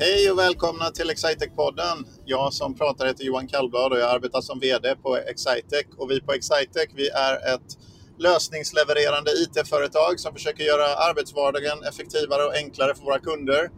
Hej 0.00 0.30
och 0.30 0.38
välkomna 0.38 0.90
till 0.90 1.10
Excitec-podden. 1.10 1.96
Jag 2.24 2.52
som 2.52 2.74
pratar 2.74 3.06
heter 3.06 3.24
Johan 3.24 3.48
Kallblad 3.48 3.92
och 3.92 3.98
jag 3.98 4.10
arbetar 4.10 4.40
som 4.40 4.60
VD 4.60 4.96
på 5.02 5.16
Excitec. 5.16 5.86
Och 5.96 6.10
vi 6.10 6.20
på 6.20 6.32
Excitec 6.32 6.88
vi 6.94 7.08
är 7.08 7.54
ett 7.54 7.78
lösningslevererande 8.18 9.30
IT-företag 9.30 10.20
som 10.20 10.32
försöker 10.32 10.64
göra 10.64 10.86
arbetsvardagen 11.08 11.78
effektivare 11.84 12.44
och 12.44 12.54
enklare 12.54 12.94
för 12.94 13.04
våra 13.04 13.18
kunder 13.18 13.70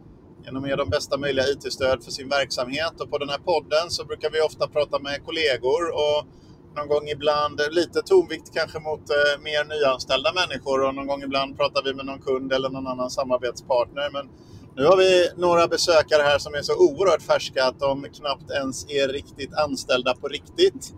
genom 0.45 0.63
att 0.63 0.69
ge 0.69 0.75
dem 0.75 0.89
bästa 0.89 1.17
möjliga 1.17 1.45
IT-stöd 1.47 2.03
för 2.03 2.11
sin 2.11 2.29
verksamhet. 2.29 3.01
Och 3.01 3.09
på 3.11 3.17
den 3.17 3.29
här 3.29 3.41
podden 3.51 3.89
så 3.89 4.05
brukar 4.05 4.29
vi 4.29 4.41
ofta 4.41 4.67
prata 4.67 4.99
med 4.99 5.25
kollegor 5.25 5.83
och 6.03 6.19
någon 6.75 6.87
gång 6.87 7.07
ibland 7.07 7.61
lite 7.71 8.01
tonvikt 8.01 8.53
kanske 8.53 8.79
mot 8.79 9.09
eh, 9.09 9.41
mer 9.47 9.63
nyanställda 9.63 10.31
människor 10.33 10.83
och 10.85 10.95
någon 10.95 11.07
gång 11.07 11.23
ibland 11.23 11.57
pratar 11.57 11.83
vi 11.83 11.93
med 11.93 12.05
någon 12.05 12.21
kund 12.21 12.53
eller 12.53 12.69
någon 12.69 12.87
annan 12.87 13.09
samarbetspartner. 13.09 14.09
Men 14.11 14.29
nu 14.75 14.85
har 14.85 14.97
vi 14.97 15.29
några 15.37 15.67
besökare 15.67 16.21
här 16.21 16.39
som 16.39 16.53
är 16.53 16.61
så 16.61 16.73
oerhört 16.77 17.21
färska 17.21 17.63
att 17.63 17.79
de 17.79 18.03
knappt 18.03 18.51
ens 18.51 18.89
är 18.89 19.07
riktigt 19.07 19.53
anställda 19.53 20.15
på 20.15 20.27
riktigt. 20.27 20.93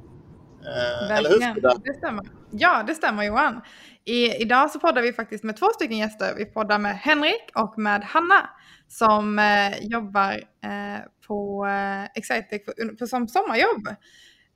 Eh, 0.65 1.17
eller 1.17 1.29
hur? 1.29 1.39
Det 1.83 1.93
stämmer. 1.93 2.25
Ja, 2.51 2.83
det 2.87 2.95
stämmer 2.95 3.23
Johan. 3.23 3.61
I, 4.05 4.41
idag 4.41 4.71
så 4.71 4.79
poddar 4.79 5.01
vi 5.01 5.13
faktiskt 5.13 5.43
med 5.43 5.57
två 5.57 5.67
stycken 5.75 5.97
gäster. 5.97 6.33
Vi 6.37 6.45
poddar 6.45 6.79
med 6.79 6.97
Henrik 6.97 7.51
och 7.55 7.79
med 7.79 8.03
Hanna 8.03 8.49
som 8.87 9.39
eh, 9.39 9.77
jobbar 9.81 10.31
eh, 10.63 10.99
på 11.27 11.65
eh, 11.67 12.03
Excitec 12.15 12.65
på, 12.65 12.71
på, 12.99 13.07
som 13.07 13.27
sommarjobb. 13.27 13.87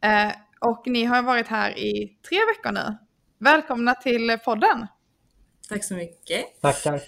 Eh, 0.04 0.32
och 0.60 0.84
ni 0.88 1.04
har 1.04 1.24
varit 1.24 1.48
här 1.48 1.80
i 1.80 2.18
tre 2.30 2.38
veckor 2.38 2.72
nu. 2.72 2.98
Välkomna 3.40 3.94
till 3.94 4.38
podden. 4.46 4.88
Tack 5.70 5.84
så 5.84 5.94
mycket. 5.94 6.62
Tackar. 6.62 7.02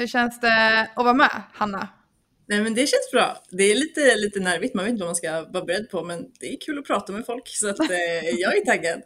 Hur 0.00 0.06
känns 0.06 0.40
det 0.40 0.88
att 0.94 1.04
vara 1.04 1.14
med, 1.14 1.42
Hanna? 1.52 1.88
Nej 2.48 2.62
men 2.62 2.74
det 2.74 2.80
känns 2.80 3.10
bra. 3.12 3.36
Det 3.50 3.62
är 3.62 3.74
lite, 3.74 4.16
lite 4.16 4.40
nervigt, 4.40 4.74
man 4.74 4.84
vet 4.84 4.92
inte 4.92 5.02
vad 5.02 5.08
man 5.08 5.14
ska 5.14 5.30
vara 5.32 5.64
beredd 5.64 5.90
på 5.90 6.02
men 6.02 6.26
det 6.40 6.46
är 6.46 6.56
kul 6.66 6.78
att 6.78 6.86
prata 6.86 7.12
med 7.12 7.26
folk 7.26 7.42
så 7.48 7.70
att, 7.70 7.80
eh, 7.80 8.28
jag 8.38 8.56
är 8.56 8.64
taggad. 8.64 9.02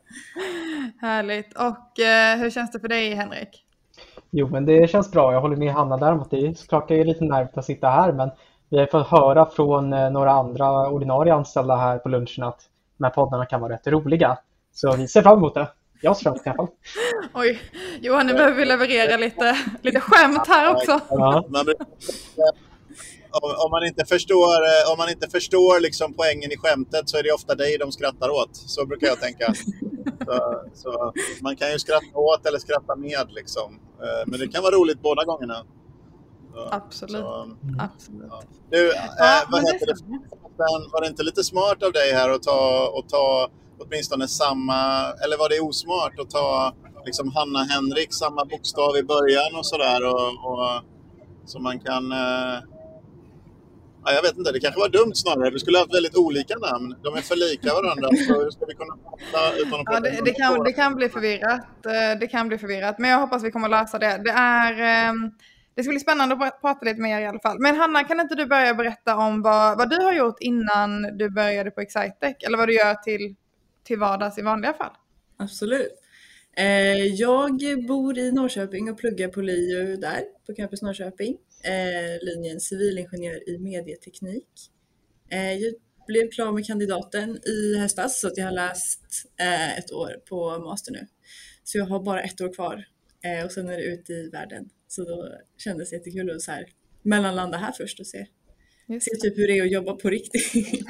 Härligt. 1.01 1.55
Och 1.57 2.01
eh, 2.01 2.39
hur 2.39 2.51
känns 2.51 2.73
det 2.73 2.81
för 2.81 2.89
dig 2.89 3.15
Henrik? 3.15 3.65
Jo 4.31 4.49
men 4.49 4.67
det 4.67 4.91
känns 4.91 5.11
bra, 5.11 5.33
jag 5.33 5.41
håller 5.41 5.57
med 5.57 5.73
Hanna 5.73 5.97
däremot. 5.97 6.31
Det 6.31 6.47
är 6.47 6.55
såklart 6.55 6.89
det 6.89 7.01
är 7.01 7.05
lite 7.05 7.25
nervigt 7.25 7.59
att 7.59 7.65
sitta 7.65 7.89
här 7.89 8.13
men 8.13 8.31
vi 8.71 8.79
har 8.79 8.87
fått 8.87 9.07
höra 9.07 9.47
från 9.47 9.93
eh, 9.93 10.11
några 10.11 10.31
andra 10.31 10.89
ordinarie 10.91 11.35
anställda 11.35 11.77
här 11.77 11.99
på 11.99 12.09
lunchen 12.09 12.45
att 12.45 12.61
de 12.99 13.05
här 13.05 13.11
poddarna 13.11 13.47
kan 13.47 13.61
vara 13.61 13.73
rätt 13.73 13.87
roliga. 13.87 14.39
Så 14.73 14.97
vi 14.97 15.09
ser 15.09 15.23
fram 15.23 15.39
emot 15.39 15.55
det. 15.55 15.69
Jag 16.05 16.27
emot 16.27 16.45
det 16.45 16.51
i 16.51 16.53
alla 16.53 16.57
fall. 16.57 16.69
Oj, 17.35 17.61
Johan 18.01 18.27
nu 18.27 18.33
behöver 18.33 18.57
vi 18.57 18.65
leverera 18.65 19.17
lite, 19.17 19.59
lite 19.83 20.01
skämt 20.01 20.47
här 20.49 20.75
också. 20.75 21.01
Ja 21.11 21.45
om, 23.43 23.71
man 23.71 23.87
inte 23.87 24.05
förstår, 24.05 24.55
eh, 24.55 24.93
om 24.93 24.99
man 24.99 25.11
inte 25.11 25.31
förstår 25.31 25.81
liksom 25.81 26.15
poängen 26.15 26.53
i 26.53 26.57
skämtet 26.57 27.09
så 27.09 27.17
är 27.17 27.23
det 27.23 27.33
ofta 27.33 27.55
dig 27.55 27.79
de 27.79 27.93
skrattar 27.93 28.29
åt. 28.29 28.57
Så 28.57 28.87
brukar 28.87 29.07
jag 29.07 29.21
tänka. 29.21 29.55
Så, 30.75 31.13
så 31.15 31.43
man 31.43 31.57
kan 31.57 31.73
ju 31.73 31.79
skratta 31.79 32.19
åt 32.19 32.47
eller 32.47 32.59
skratta 32.59 32.97
med. 32.97 33.27
Liksom. 33.31 33.81
Eh, 34.03 34.27
men 34.27 34.41
det 34.41 34.49
kan 34.49 34.63
vara 34.63 34.75
roligt 34.75 35.03
båda 35.03 35.25
gångerna. 35.25 35.65
Så, 36.55 36.69
Absolut. 36.71 37.17
Så, 37.17 37.57
Absolut. 37.79 38.27
Ja. 38.31 38.43
Du, 38.71 38.87
ja, 38.87 39.43
äh, 39.43 39.51
vad 39.51 39.61
heter 39.61 39.87
det? 39.87 39.95
Var 40.93 41.01
det 41.01 41.07
inte 41.07 41.23
lite 41.23 41.45
smart 41.45 41.83
av 41.83 41.93
dig 41.93 42.13
här 42.13 42.31
att 42.31 42.43
ta, 42.43 42.95
att 42.99 43.09
ta 43.09 43.51
åtminstone 43.79 44.29
samma, 44.29 45.13
eller 45.25 45.39
var 45.39 45.49
det 45.49 45.61
osmart 45.61 46.19
att 46.19 46.31
ta 46.31 46.75
liksom 47.07 47.33
Hanna 47.37 47.65
Henrik, 47.65 48.13
samma 48.15 48.45
bokstav 48.45 48.97
i 48.97 49.03
början 49.03 49.57
och 49.59 49.67
sådär? 49.67 50.05
Och, 50.05 50.29
och, 50.51 50.83
så 51.47 51.59
man 51.59 51.81
kan 51.81 52.13
eh, 52.13 52.59
Ja, 54.07 54.13
jag 54.13 54.23
vet 54.23 54.37
inte, 54.37 54.53
det 54.53 54.61
kanske 54.61 54.81
var 54.81 54.89
dumt 54.89 55.15
snarare. 55.15 55.51
Vi 55.51 55.59
skulle 55.59 55.79
ha 55.79 55.83
haft 55.83 55.95
väldigt 55.95 56.17
olika 56.17 56.55
namn. 56.59 56.97
De 57.03 57.15
är 57.15 57.21
för 57.21 57.37
lika 57.37 57.75
varandra. 57.75 58.09
Så 58.09 58.43
hur 58.43 58.51
ska 58.51 58.67
vi 58.67 58.75
kunna 58.75 58.97
prata 58.97 59.57
utan 59.57 59.81
att 59.81 59.87
ja, 59.91 60.01
det, 60.01 60.21
det, 60.25 60.33
kan, 60.33 60.65
det 60.65 60.73
kan 60.73 60.95
bli 60.95 61.09
förvirrat. 61.09 61.87
Eh, 61.87 62.19
det 62.21 62.27
kan 62.27 62.49
bli 62.49 62.59
förvirrat. 62.59 62.99
Men 62.99 63.11
jag 63.11 63.19
hoppas 63.19 63.45
vi 63.45 63.51
kommer 63.51 63.69
lösa 63.69 63.99
det. 63.99 64.21
Det 64.25 64.31
är... 64.31 64.73
Ehm, 64.81 65.31
det 65.77 65.83
ska 65.83 65.91
bli 65.91 66.01
spännande 66.01 66.35
att 66.35 66.61
prata 66.61 66.85
lite 66.85 67.01
med 67.01 67.19
er 67.19 67.25
i 67.25 67.27
alla 67.27 67.39
fall. 67.39 67.57
Men 67.59 67.77
Hanna, 67.77 68.05
kan 68.05 68.21
inte 68.21 68.35
du 68.35 68.47
börja 68.47 68.75
berätta 68.75 69.17
om 69.17 69.43
vad, 69.43 69.79
vad 69.79 69.91
du 69.91 69.97
har 69.97 70.13
gjort 70.13 70.37
innan 70.41 71.03
du 71.19 71.31
började 71.31 71.71
på 71.71 71.81
Excitec? 71.81 72.37
Eller 72.47 72.59
vad 72.59 72.69
du 72.69 72.75
gör 72.75 72.95
till, 72.95 73.35
till 73.85 73.99
vardags 73.99 74.39
i 74.39 74.43
vanliga 74.43 74.73
fall? 74.73 74.93
Absolut. 75.37 75.93
Eh, 76.57 77.07
jag 77.07 77.59
bor 77.89 78.19
i 78.19 78.33
Norrköping 78.33 78.91
och 78.91 78.99
pluggar 78.99 79.29
på 79.29 79.41
LiU 79.41 79.97
där, 79.97 80.23
på 80.47 80.55
Campus 80.55 80.83
Norrköping 80.83 81.37
eh, 81.65 82.25
linjen 82.25 82.61
civilingenjör 82.61 83.49
i 83.49 83.59
medieteknik. 83.59 84.49
Eh, 85.31 85.53
jag 85.53 85.75
blev 86.07 86.31
klar 86.31 86.53
med 86.53 86.67
kandidaten 86.67 87.39
i 87.49 87.79
höstas 87.79 88.21
så 88.21 88.29
att 88.29 88.37
jag 88.37 88.45
har 88.45 88.53
läst 88.53 89.05
eh, 89.41 89.79
ett 89.79 89.93
år 89.93 90.23
på 90.29 90.59
master 90.59 90.93
nu. 90.93 91.07
Så 91.65 91.79
jag 91.79 91.87
har 91.87 92.03
bara 92.03 92.23
ett 92.23 92.41
år 92.41 92.55
kvar 92.55 92.85
eh, 93.25 93.45
och 93.45 93.53
sen 93.53 93.69
är 93.69 93.77
det 93.77 93.85
ut 93.85 94.11
i 94.11 94.29
världen. 94.29 94.69
Så 94.89 95.05
då 95.05 95.29
kändes 95.59 95.91
det 95.91 95.97
jättekul 95.97 96.31
att 96.31 96.43
så 96.43 96.51
här 96.51 96.67
mellanlanda 97.03 97.59
här 97.59 97.73
först 97.73 98.01
och 98.01 98.07
se 98.07 98.27
Se 98.89 99.17
typ 99.17 99.39
hur 99.39 99.47
det 99.47 99.59
är 99.59 99.63
att 99.63 99.73
jobba 99.73 99.93
på 99.93 100.11
riktigt. 100.11 100.53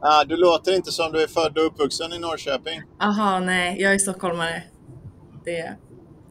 ah, 0.00 0.24
du 0.24 0.36
låter 0.36 0.72
inte 0.72 0.92
som 0.92 1.12
du 1.12 1.22
är 1.22 1.26
född 1.26 1.58
och 1.58 1.66
uppvuxen 1.66 2.12
i 2.12 2.18
Norrköping. 2.18 2.82
Aha, 3.00 3.40
nej, 3.40 3.82
jag 3.82 3.94
är 3.94 3.98
stockholmare. 3.98 4.62
Det... 5.44 5.76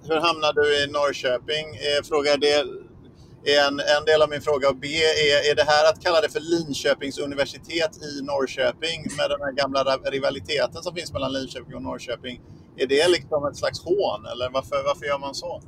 Hur 0.08 0.16
hamnade 0.16 0.62
du 0.62 0.84
i 0.84 0.88
Norrköping? 0.88 1.66
Eh, 1.68 2.04
fråga 2.04 2.38
det 2.38 2.52
är 2.52 3.68
en, 3.68 3.80
en 3.80 4.06
del 4.06 4.22
av 4.22 4.30
min 4.30 4.42
fråga. 4.42 4.74
B 4.74 4.88
är, 4.88 5.52
är 5.52 5.56
det 5.56 5.64
här 5.64 5.90
att 5.90 6.04
kalla 6.04 6.22
det 6.22 6.30
för 6.30 6.40
Linköpings 6.40 7.18
universitet 7.20 7.92
i 8.04 8.22
Norrköping 8.22 9.00
med 9.18 9.30
den 9.30 9.42
här 9.42 9.52
gamla 9.52 9.82
rivaliteten 10.16 10.84
som 10.84 10.96
finns 10.96 11.14
mellan 11.14 11.34
Linköping 11.34 11.76
och 11.76 11.82
Norrköping. 11.82 12.42
Är 12.78 12.88
det 12.88 13.08
liksom 13.08 13.46
ett 13.46 13.58
slags 13.58 13.80
hån 13.84 14.26
eller 14.32 14.50
varför, 14.50 14.84
varför 14.84 15.06
gör 15.06 15.20
man 15.20 15.36
så? 15.36 15.62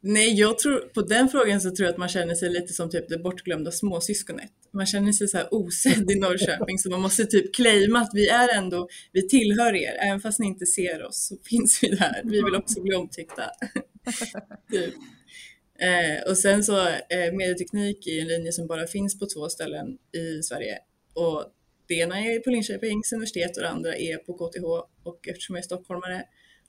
Nej, 0.00 0.34
jag 0.34 0.58
tror, 0.58 0.78
på 0.80 1.02
den 1.02 1.28
frågan 1.28 1.60
så 1.60 1.70
tror 1.70 1.86
jag 1.86 1.92
att 1.92 1.98
man 1.98 2.08
känner 2.08 2.34
sig 2.34 2.50
lite 2.50 2.72
som 2.72 2.90
typ 2.90 3.08
det 3.08 3.18
bortglömda 3.18 3.70
småsyskonet. 3.70 4.50
Man 4.72 4.86
känner 4.86 5.12
sig 5.12 5.28
så 5.28 5.36
här 5.36 5.54
osedd 5.54 6.10
i 6.10 6.14
Norrköping 6.14 6.78
så 6.78 6.90
man 6.90 7.00
måste 7.00 7.26
typ 7.26 7.54
claima 7.54 7.98
att 7.98 8.10
vi 8.14 8.28
är 8.28 8.56
ändå, 8.56 8.88
vi 9.12 9.28
tillhör 9.28 9.74
er. 9.74 9.94
Även 10.06 10.20
fast 10.20 10.38
ni 10.38 10.46
inte 10.46 10.66
ser 10.66 11.02
oss 11.02 11.26
så 11.28 11.36
finns 11.48 11.82
vi 11.82 11.88
där. 11.88 12.22
Vi 12.24 12.42
vill 12.42 12.54
också 12.54 12.82
bli 12.82 12.94
omtyckta. 12.94 13.42
typ. 14.70 14.94
Eh, 15.78 16.30
och 16.30 16.38
sen 16.38 16.64
så 16.64 16.88
eh, 16.88 17.32
medieteknik 17.32 18.06
är 18.06 18.20
en 18.20 18.28
linje 18.28 18.52
som 18.52 18.66
bara 18.66 18.86
finns 18.86 19.18
på 19.18 19.26
två 19.26 19.48
ställen 19.48 19.98
i 20.12 20.42
Sverige. 20.42 20.78
Och 21.14 21.44
det 21.86 21.94
ena 21.94 22.20
är 22.20 22.40
på 22.40 22.50
Linköpings 22.50 23.12
universitet 23.12 23.56
och 23.56 23.62
det 23.62 23.68
andra 23.68 23.96
är 23.96 24.16
på 24.16 24.32
KTH. 24.32 24.64
Och 25.02 25.28
eftersom 25.28 25.54
jag 25.54 25.62
är 25.62 25.64
stockholmare 25.64 26.24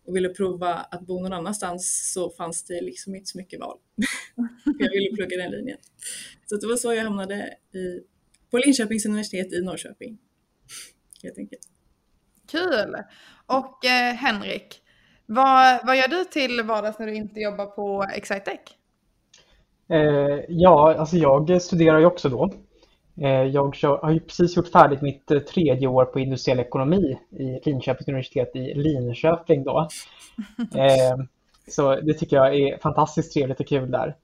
och 0.05 0.15
ville 0.15 0.29
prova 0.29 0.73
att 0.73 1.01
bo 1.01 1.19
någon 1.19 1.33
annanstans 1.33 2.11
så 2.13 2.29
fanns 2.29 2.65
det 2.65 2.81
liksom 2.81 3.15
inte 3.15 3.27
så 3.27 3.37
mycket 3.37 3.59
val. 3.59 3.77
jag 4.79 4.91
ville 4.91 5.15
plugga 5.15 5.37
den 5.37 5.51
linjen. 5.51 5.77
Så 6.45 6.55
det 6.55 6.67
var 6.67 6.75
så 6.75 6.93
jag 6.93 7.03
hamnade 7.03 7.35
i, 7.73 7.99
på 8.51 8.57
Linköpings 8.57 9.05
universitet 9.05 9.53
i 9.53 9.61
Norrköping. 9.61 10.17
Helt 11.23 11.37
enkelt. 11.37 11.61
Kul! 12.51 12.95
Och 13.45 13.85
eh, 13.85 14.13
Henrik, 14.13 14.81
vad, 15.25 15.85
vad 15.85 15.97
gör 15.97 16.07
du 16.07 16.23
till 16.23 16.61
vardags 16.63 16.99
när 16.99 17.07
du 17.07 17.15
inte 17.15 17.39
jobbar 17.39 17.65
på 17.65 18.05
Excitec? 18.15 18.59
Eh, 19.89 20.45
ja, 20.47 20.95
alltså 20.97 21.17
jag 21.17 21.61
studerar 21.61 21.99
ju 21.99 22.05
också 22.05 22.29
då. 22.29 22.53
Eh, 23.21 23.43
jag 23.43 23.75
har 24.01 24.11
ju 24.11 24.19
precis 24.19 24.57
gjort 24.57 24.67
färdigt 24.67 25.01
mitt 25.01 25.31
eh, 25.31 25.39
tredje 25.39 25.87
år 25.87 26.05
på 26.05 26.19
industriell 26.19 26.59
ekonomi 26.59 27.19
i 27.29 27.59
Linköpings 27.65 28.07
universitet 28.07 28.55
i 28.55 28.73
Linköping 28.73 29.63
då. 29.63 29.87
Så 31.67 31.95
det 31.95 32.13
tycker 32.13 32.35
jag 32.35 32.55
är 32.55 32.77
fantastiskt 32.77 33.33
trevligt 33.33 33.59
och 33.59 33.67
kul 33.67 33.91
där. 33.91 34.15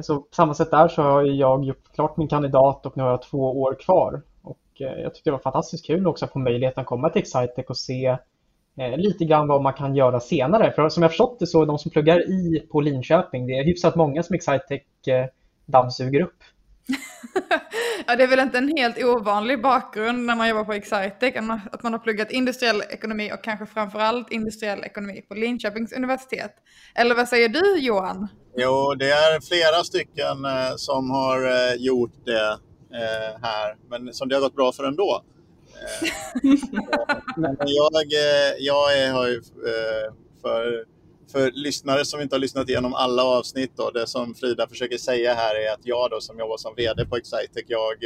Så 0.00 0.20
på 0.20 0.34
samma 0.34 0.54
sätt 0.54 0.70
där 0.70 0.88
så 0.88 1.02
har 1.02 1.22
jag 1.22 1.64
gjort 1.64 1.92
klart 1.94 2.16
min 2.16 2.28
kandidat 2.28 2.86
och 2.86 2.96
nu 2.96 3.02
har 3.02 3.10
jag 3.10 3.22
två 3.22 3.60
år 3.60 3.76
kvar. 3.80 4.22
Och 4.42 4.58
jag 4.74 5.14
tycker 5.14 5.30
det 5.30 5.36
var 5.36 5.38
fantastiskt 5.38 5.86
kul 5.86 6.06
också 6.06 6.24
att 6.24 6.32
få 6.32 6.38
möjligheten 6.38 6.80
att 6.80 6.86
komma 6.86 7.10
till 7.10 7.22
Excitec 7.22 7.66
och 7.68 7.76
se 7.76 8.18
Eh, 8.78 8.96
lite 8.98 9.24
grann 9.24 9.48
vad 9.48 9.62
man 9.62 9.72
kan 9.72 9.96
göra 9.96 10.20
senare. 10.20 10.72
För 10.72 10.88
som 10.88 11.02
jag 11.02 11.10
förstått 11.10 11.38
det 11.38 11.46
så 11.46 11.62
är 11.62 11.66
de 11.66 11.78
som 11.78 11.90
pluggar 11.90 12.30
i 12.30 12.66
på 12.70 12.80
Linköping, 12.80 13.46
det 13.46 13.58
är 13.58 13.64
hyfsat 13.64 13.96
många 13.96 14.22
som 14.22 14.34
Excitec 14.34 14.82
eh, 15.06 15.26
dammsuger 15.66 16.20
upp. 16.20 16.42
ja, 18.06 18.16
det 18.16 18.22
är 18.22 18.26
väl 18.26 18.40
inte 18.40 18.58
en 18.58 18.76
helt 18.76 19.04
ovanlig 19.04 19.62
bakgrund 19.62 20.24
när 20.26 20.36
man 20.36 20.48
jobbar 20.48 20.64
på 20.64 20.72
Excitec, 20.72 21.36
att 21.72 21.82
man 21.82 21.92
har 21.92 21.98
pluggat 21.98 22.30
industriell 22.30 22.82
ekonomi 22.90 23.32
och 23.32 23.44
kanske 23.44 23.66
framförallt 23.66 24.32
industriell 24.32 24.84
ekonomi 24.84 25.22
på 25.28 25.34
Linköpings 25.34 25.92
universitet. 25.92 26.54
Eller 26.94 27.14
vad 27.14 27.28
säger 27.28 27.48
du 27.48 27.78
Johan? 27.78 28.28
Jo, 28.56 28.94
det 28.94 29.10
är 29.10 29.40
flera 29.40 29.84
stycken 29.84 30.44
eh, 30.44 30.76
som 30.76 31.10
har 31.10 31.74
gjort 31.76 32.14
det 32.24 32.58
här, 33.42 33.76
men 33.90 34.14
som 34.14 34.28
det 34.28 34.34
har 34.34 34.42
gått 34.42 34.56
bra 34.56 34.72
för 34.72 34.84
ändå. 34.84 35.22
Men 37.36 37.56
jag, 37.58 38.12
eh, 38.12 38.54
jag 38.58 39.12
har 39.12 39.28
ju 39.28 39.36
eh, 39.36 40.12
för 40.42 40.84
för 41.32 41.50
lyssnare 41.50 42.04
som 42.04 42.20
inte 42.20 42.34
har 42.34 42.40
lyssnat 42.40 42.68
igenom 42.68 42.94
alla 42.94 43.24
avsnitt, 43.24 43.72
då, 43.76 43.90
det 43.90 44.06
som 44.06 44.34
Frida 44.34 44.68
försöker 44.68 44.98
säga 44.98 45.34
här 45.34 45.54
är 45.54 45.72
att 45.72 45.80
jag 45.82 46.10
då 46.10 46.20
som 46.20 46.38
jobbar 46.38 46.56
som 46.56 46.74
VD 46.76 47.06
på 47.06 47.16
Excitec, 47.16 47.64
jag, 47.66 47.96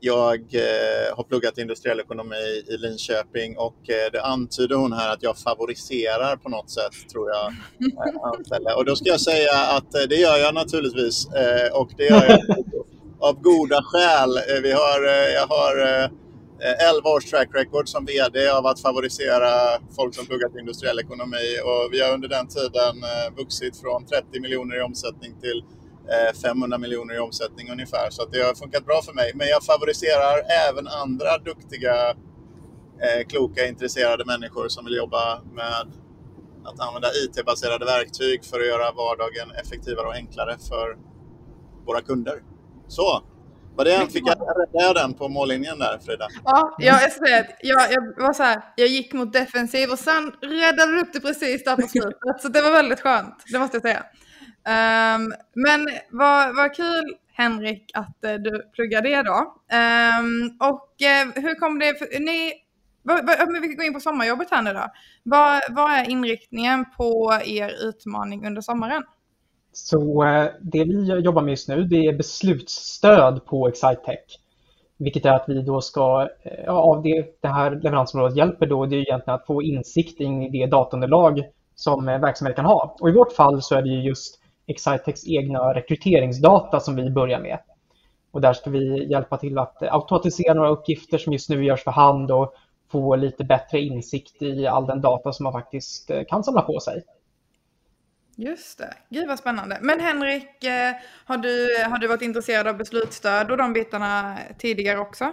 jag 0.00 0.40
eh, 0.54 1.16
har 1.16 1.24
pluggat 1.24 1.58
industriell 1.58 2.00
ekonomi 2.00 2.64
i 2.68 2.76
Linköping 2.76 3.58
och 3.58 3.90
eh, 3.90 4.12
det 4.12 4.22
antyder 4.22 4.76
hon 4.76 4.92
här 4.92 5.12
att 5.12 5.22
jag 5.22 5.38
favoriserar 5.38 6.36
på 6.36 6.48
något 6.48 6.70
sätt, 6.70 7.10
tror 7.12 7.30
jag, 7.30 7.54
anställda. 8.22 8.76
Och 8.76 8.84
då 8.84 8.96
ska 8.96 9.08
jag 9.08 9.20
säga 9.20 9.56
att 9.76 9.94
eh, 9.94 10.02
det 10.08 10.16
gör 10.16 10.36
jag 10.36 10.54
naturligtvis 10.54 11.26
eh, 11.26 11.72
och 11.72 11.90
det 11.96 12.04
gör 12.04 12.24
jag 12.28 12.40
av 13.20 13.40
goda 13.40 13.82
skäl. 13.82 14.36
Eh, 14.36 14.62
vi 14.62 14.72
har, 14.72 15.06
eh, 15.06 15.34
jag 15.34 15.46
har 15.46 16.10
Eh, 16.60 16.88
11 16.88 17.08
års 17.08 17.24
track 17.24 17.48
record 17.54 17.88
som 17.88 18.04
VD 18.04 18.48
av 18.48 18.66
att 18.66 18.80
favorisera 18.80 19.50
folk 19.96 20.14
som 20.14 20.26
pluggat 20.26 20.56
industriell 20.56 20.98
ekonomi 20.98 21.46
och 21.64 21.92
vi 21.92 22.00
har 22.02 22.14
under 22.14 22.28
den 22.28 22.48
tiden 22.48 22.94
eh, 23.02 23.36
vuxit 23.36 23.76
från 23.76 24.06
30 24.06 24.40
miljoner 24.40 24.76
i 24.76 24.82
omsättning 24.82 25.40
till 25.40 25.64
eh, 26.12 26.34
500 26.42 26.78
miljoner 26.78 27.14
i 27.14 27.18
omsättning 27.18 27.70
ungefär. 27.70 28.10
Så 28.10 28.24
det 28.24 28.40
har 28.40 28.54
funkat 28.54 28.84
bra 28.86 29.02
för 29.02 29.12
mig. 29.12 29.32
Men 29.34 29.48
jag 29.48 29.64
favoriserar 29.64 30.36
även 30.68 30.88
andra 30.88 31.38
duktiga, 31.38 31.94
kloka, 33.28 33.66
intresserade 33.66 34.24
människor 34.24 34.68
som 34.68 34.84
vill 34.84 34.94
jobba 34.94 35.42
med 35.52 35.86
att 36.64 36.80
använda 36.80 37.08
IT-baserade 37.08 37.84
verktyg 37.84 38.44
för 38.44 38.60
att 38.60 38.66
göra 38.66 38.92
vardagen 38.92 39.50
effektivare 39.62 40.06
och 40.06 40.14
enklare 40.14 40.56
för 40.68 40.96
våra 41.86 42.00
kunder. 42.00 42.42
Så, 42.88 43.22
var 43.76 43.84
det, 43.84 44.12
fick 44.12 44.28
jag 44.28 44.38
rädda 44.74 45.02
den 45.02 45.14
på 45.14 45.28
mållinjen 45.28 45.78
där 45.78 45.98
Frida? 45.98 46.28
Ja, 46.44 46.76
jag, 46.78 47.04
att 47.04 47.18
jag, 47.60 47.92
jag 47.92 48.22
var 48.22 48.32
så 48.32 48.42
här, 48.42 48.62
jag 48.76 48.88
gick 48.88 49.12
mot 49.12 49.32
defensiv 49.32 49.90
och 49.90 49.98
sen 49.98 50.32
räddade 50.40 50.92
du 50.92 51.00
upp 51.00 51.12
det 51.12 51.20
precis 51.20 51.64
där 51.64 51.76
på 51.76 51.88
slutet. 51.88 52.40
så 52.42 52.48
det 52.48 52.60
var 52.60 52.70
väldigt 52.70 53.00
skönt, 53.00 53.44
det 53.52 53.58
måste 53.58 53.76
jag 53.76 53.82
säga. 53.82 54.04
Um, 54.66 55.34
men 55.54 55.88
vad, 56.10 56.56
vad 56.56 56.74
kul 56.76 57.16
Henrik 57.32 57.90
att 57.94 58.18
uh, 58.24 58.34
du 58.34 58.70
pluggar 58.74 59.02
det 59.02 59.22
då. 59.22 59.38
Um, 59.76 60.56
och 60.60 60.88
uh, 61.02 61.42
hur 61.42 61.54
kom 61.54 61.78
det, 61.78 61.98
för, 61.98 62.20
ni, 62.20 62.52
vad, 63.02 63.26
vad, 63.26 63.62
vi 63.62 63.68
kan 63.68 63.76
gå 63.76 63.82
in 63.82 63.94
på 63.94 64.00
sommarjobbet 64.00 64.50
här 64.50 64.62
nu 64.62 64.72
då. 64.72 64.86
Vad, 65.22 65.60
vad 65.70 65.92
är 65.92 66.10
inriktningen 66.10 66.84
på 66.96 67.38
er 67.44 67.88
utmaning 67.88 68.46
under 68.46 68.62
sommaren? 68.62 69.02
Så 69.76 70.24
eh, 70.24 70.46
det 70.60 70.84
vi 70.84 71.20
jobbar 71.20 71.42
med 71.42 71.50
just 71.50 71.68
nu 71.68 71.84
det 71.84 71.96
är 71.96 72.16
beslutsstöd 72.16 73.44
på 73.44 73.68
Excitech. 73.68 74.38
Vilket 74.96 75.24
är 75.24 75.32
att 75.32 75.44
vi 75.48 75.62
då 75.62 75.80
ska, 75.80 76.28
eh, 76.42 76.64
ja, 76.66 76.72
av 76.72 77.02
det, 77.02 77.42
det 77.42 77.48
här 77.48 77.70
leveransområdet 77.70 78.36
hjälper 78.36 78.66
då 78.66 78.86
det 78.86 78.96
är 78.96 79.00
egentligen 79.00 79.34
att 79.34 79.46
få 79.46 79.62
insikt 79.62 80.20
in 80.20 80.42
i 80.42 80.50
det 80.50 80.66
dataunderlag 80.66 81.42
som 81.74 82.08
eh, 82.08 82.20
verksamheten 82.20 82.56
kan 82.56 82.64
ha. 82.64 82.96
Och 83.00 83.08
i 83.08 83.12
vårt 83.12 83.32
fall 83.32 83.62
så 83.62 83.74
är 83.74 83.82
det 83.82 83.88
just 83.88 84.40
Excitechs 84.66 85.26
egna 85.26 85.74
rekryteringsdata 85.74 86.80
som 86.80 86.96
vi 86.96 87.10
börjar 87.10 87.40
med. 87.40 87.58
Och 88.30 88.40
där 88.40 88.52
ska 88.52 88.70
vi 88.70 89.10
hjälpa 89.10 89.36
till 89.36 89.58
att 89.58 89.82
automatisera 89.82 90.54
några 90.54 90.70
uppgifter 90.70 91.18
som 91.18 91.32
just 91.32 91.50
nu 91.50 91.64
görs 91.64 91.84
för 91.84 91.90
hand 91.90 92.30
och 92.30 92.54
få 92.92 93.16
lite 93.16 93.44
bättre 93.44 93.80
insikt 93.80 94.42
i 94.42 94.66
all 94.66 94.86
den 94.86 95.00
data 95.00 95.32
som 95.32 95.44
man 95.44 95.52
faktiskt 95.52 96.10
kan 96.28 96.44
samla 96.44 96.62
på 96.62 96.80
sig. 96.80 97.02
Just 98.38 98.78
det. 98.78 98.94
Gud 99.10 99.28
vad 99.28 99.38
spännande. 99.38 99.78
Men 99.80 100.00
Henrik, 100.00 100.64
eh, 100.64 100.94
har 101.24 101.36
du, 101.36 101.68
har 101.90 101.98
du 101.98 102.06
varit 102.06 102.22
intresserad 102.22 102.66
av 102.66 102.76
beslutsstöd 102.76 103.50
och 103.50 103.56
de 103.56 103.72
bitarna 103.72 104.38
tidigare 104.58 104.98
också? 104.98 105.32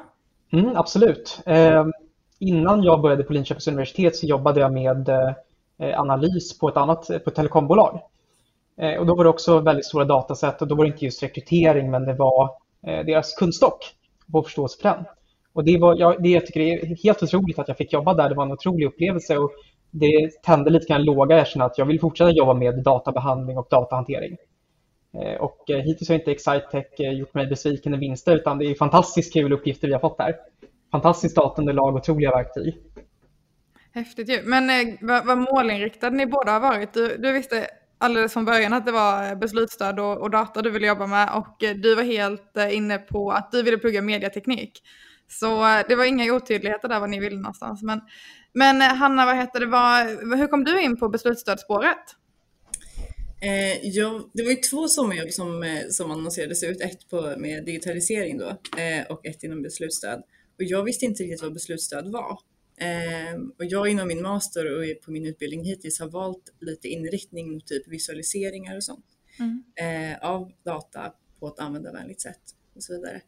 Mm, 0.51 0.75
absolut. 0.75 1.41
Eh, 1.45 1.85
innan 2.39 2.83
jag 2.83 3.01
började 3.01 3.23
på 3.23 3.33
Linköpings 3.33 3.67
universitet 3.67 4.15
så 4.15 4.25
jobbade 4.25 4.59
jag 4.59 4.73
med 4.73 5.09
eh, 5.09 5.99
analys 5.99 6.59
på 6.59 6.69
ett 6.69 6.77
annat 6.77 7.09
eh, 7.09 7.17
på 7.17 7.29
ett 7.29 7.35
telekombolag. 7.35 7.99
Eh, 8.77 8.99
och 8.99 9.05
då 9.05 9.15
var 9.15 9.23
det 9.23 9.29
också 9.29 9.59
väldigt 9.59 9.85
stora 9.85 10.05
dataset 10.05 10.61
och 10.61 10.67
då 10.67 10.75
var 10.75 10.83
det 10.85 10.91
inte 10.91 11.05
just 11.05 11.23
rekrytering 11.23 11.91
men 11.91 12.05
det 12.05 12.13
var 12.13 12.49
eh, 12.87 13.05
deras 13.05 13.35
kundstock 13.35 13.77
på 14.31 14.43
förståelse 14.43 14.81
för 14.81 14.89
den. 14.89 15.05
Och 15.53 15.63
det, 15.63 15.77
var, 15.77 15.95
jag, 15.99 16.23
det 16.23 16.29
jag 16.29 16.45
tycker 16.45 16.59
är 16.59 17.03
helt 17.03 17.23
otroligt 17.23 17.59
att 17.59 17.67
jag 17.67 17.77
fick 17.77 17.93
jobba 17.93 18.13
där. 18.13 18.29
Det 18.29 18.35
var 18.35 18.45
en 18.45 18.51
otrolig 18.51 18.85
upplevelse 18.85 19.37
och 19.37 19.51
det 19.93 20.43
tände 20.43 20.69
lite 20.69 20.85
grann 20.85 21.03
låga. 21.03 21.37
Jag 21.37 21.47
känner 21.47 21.65
att 21.65 21.77
jag 21.77 21.85
vill 21.85 21.99
fortsätta 21.99 22.31
jobba 22.31 22.53
med 22.53 22.83
databehandling 22.83 23.57
och 23.57 23.67
datahantering. 23.69 24.37
Eh, 25.13 25.41
och 25.41 25.69
eh, 25.69 25.77
hittills 25.77 26.09
har 26.09 26.15
inte 26.15 26.31
Excitech 26.31 26.99
eh, 26.99 27.11
gjort 27.11 27.33
mig 27.33 27.47
besviken 27.47 27.93
i 27.93 27.97
vinster 27.97 28.35
utan 28.35 28.57
det 28.57 28.65
är 28.65 28.75
fantastiskt 28.75 29.33
kul 29.33 29.53
uppgifter 29.53 29.87
vi 29.87 29.93
har 29.93 29.99
fått 29.99 30.17
där. 30.17 30.35
Fantastiskt 30.91 31.35
dataunderlag, 31.35 31.95
otroliga 31.95 32.31
verktyg. 32.31 32.77
Häftigt 33.93 34.29
ju. 34.29 34.41
Men 34.43 34.97
vad, 35.01 35.25
vad 35.25 35.37
målinriktade 35.37 36.15
ni 36.15 36.25
båda 36.25 36.51
har 36.51 36.59
varit? 36.59 36.93
Du, 36.93 37.17
du, 37.17 37.31
visste 37.31 37.67
alldeles 37.97 38.33
från 38.33 38.45
början 38.45 38.73
att 38.73 38.85
det 38.85 38.91
var 38.91 39.35
beslutsstöd 39.35 39.99
och, 39.99 40.21
och 40.21 40.29
data 40.29 40.61
du 40.61 40.69
ville 40.69 40.87
jobba 40.87 41.07
med 41.07 41.29
och 41.35 41.55
du 41.75 41.95
var 41.95 42.03
helt 42.03 42.57
inne 42.71 42.97
på 42.97 43.31
att 43.31 43.51
du 43.51 43.63
ville 43.63 43.77
plugga 43.77 44.01
mediateknik. 44.01 44.81
Så 45.27 45.47
det 45.87 45.95
var 45.95 46.05
inga 46.05 46.33
otydligheter 46.33 46.87
där 46.87 46.99
vad 46.99 47.09
ni 47.09 47.19
ville 47.19 47.35
någonstans. 47.35 47.83
Men 47.83 48.01
men 48.53 48.81
eh, 48.81 48.87
Hanna, 48.87 49.25
vad 49.25 49.35
heter 49.35 49.59
det, 49.59 49.65
vad, 49.65 50.07
hur 50.39 50.47
kom 50.47 50.63
du 50.63 50.81
in 50.81 50.97
på 50.97 51.09
beslutsstödsspåret? 51.09 52.15
Eh, 53.43 53.87
ja, 53.87 54.29
det 54.33 54.43
var 54.43 54.49
ju 54.49 54.55
två 54.55 54.87
sommarjobb 54.87 55.31
som, 55.31 55.63
eh, 55.63 55.87
som 55.89 56.11
annonserades 56.11 56.63
ut, 56.63 56.81
ett 56.81 57.09
på, 57.09 57.35
med 57.37 57.65
digitalisering 57.65 58.37
då 58.37 58.49
eh, 58.77 59.05
och 59.09 59.25
ett 59.25 59.43
inom 59.43 59.61
beslutsstöd. 59.61 60.23
Och 60.57 60.63
jag 60.63 60.83
visste 60.83 61.05
inte 61.05 61.23
riktigt 61.23 61.41
vad 61.41 61.53
beslutsstöd 61.53 62.11
var. 62.11 62.39
Eh, 62.77 63.39
och 63.57 63.65
jag 63.65 63.87
inom 63.87 64.07
min 64.07 64.21
master 64.21 64.77
och 64.77 65.01
på 65.05 65.11
min 65.11 65.25
utbildning 65.25 65.65
hittills 65.65 65.99
har 65.99 66.09
valt 66.09 66.53
lite 66.59 66.87
inriktning 66.87 67.53
mot 67.53 67.67
typ 67.67 67.87
visualiseringar 67.87 68.75
och 68.75 68.83
sånt 68.83 69.05
mm. 69.39 69.63
Eh, 69.75 70.29
av 70.29 70.51
data 70.65 71.13
på 71.39 71.47
ett 71.47 71.59
användarvänligt 71.59 72.21
sätt 72.21 72.41
och 72.75 72.83
så 72.83 72.93
vidare. 72.93 73.21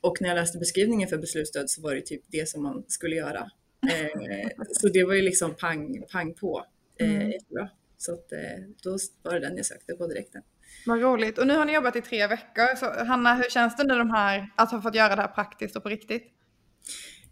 och 0.00 0.20
när 0.20 0.28
jag 0.28 0.36
läste 0.36 0.58
beskrivningen 0.58 1.08
för 1.08 1.18
beslutsstöd 1.18 1.70
så 1.70 1.82
var 1.82 1.94
det 1.94 2.00
typ 2.00 2.22
det 2.26 2.48
som 2.48 2.62
man 2.62 2.84
skulle 2.88 3.16
göra 3.16 3.50
Eh, 3.90 4.48
så 4.68 4.88
det 4.88 5.04
var 5.04 5.14
ju 5.14 5.22
liksom 5.22 5.54
pang, 5.54 6.02
pang 6.12 6.34
på. 6.34 6.66
Eh, 7.00 7.10
mm. 7.10 7.30
Jättebra. 7.30 7.68
Så 7.96 8.12
att, 8.12 8.32
eh, 8.32 8.38
då 8.82 8.98
var 9.22 9.34
det 9.34 9.40
den 9.40 9.56
jag 9.56 9.66
sökte 9.66 9.94
på 9.94 10.06
direkten. 10.06 10.42
Vad 10.86 11.00
roligt. 11.00 11.38
Och 11.38 11.46
nu 11.46 11.54
har 11.54 11.64
ni 11.64 11.74
jobbat 11.74 11.96
i 11.96 12.00
tre 12.00 12.26
veckor. 12.26 12.76
Så 12.76 13.04
Hanna, 13.04 13.34
hur 13.34 13.50
känns 13.50 13.76
det 13.76 13.84
nu 13.84 13.94
de 13.94 14.10
här, 14.10 14.52
att 14.56 14.70
ha 14.70 14.82
fått 14.82 14.94
göra 14.94 15.16
det 15.16 15.22
här 15.22 15.28
praktiskt 15.28 15.76
och 15.76 15.82
på 15.82 15.88
riktigt? 15.88 16.22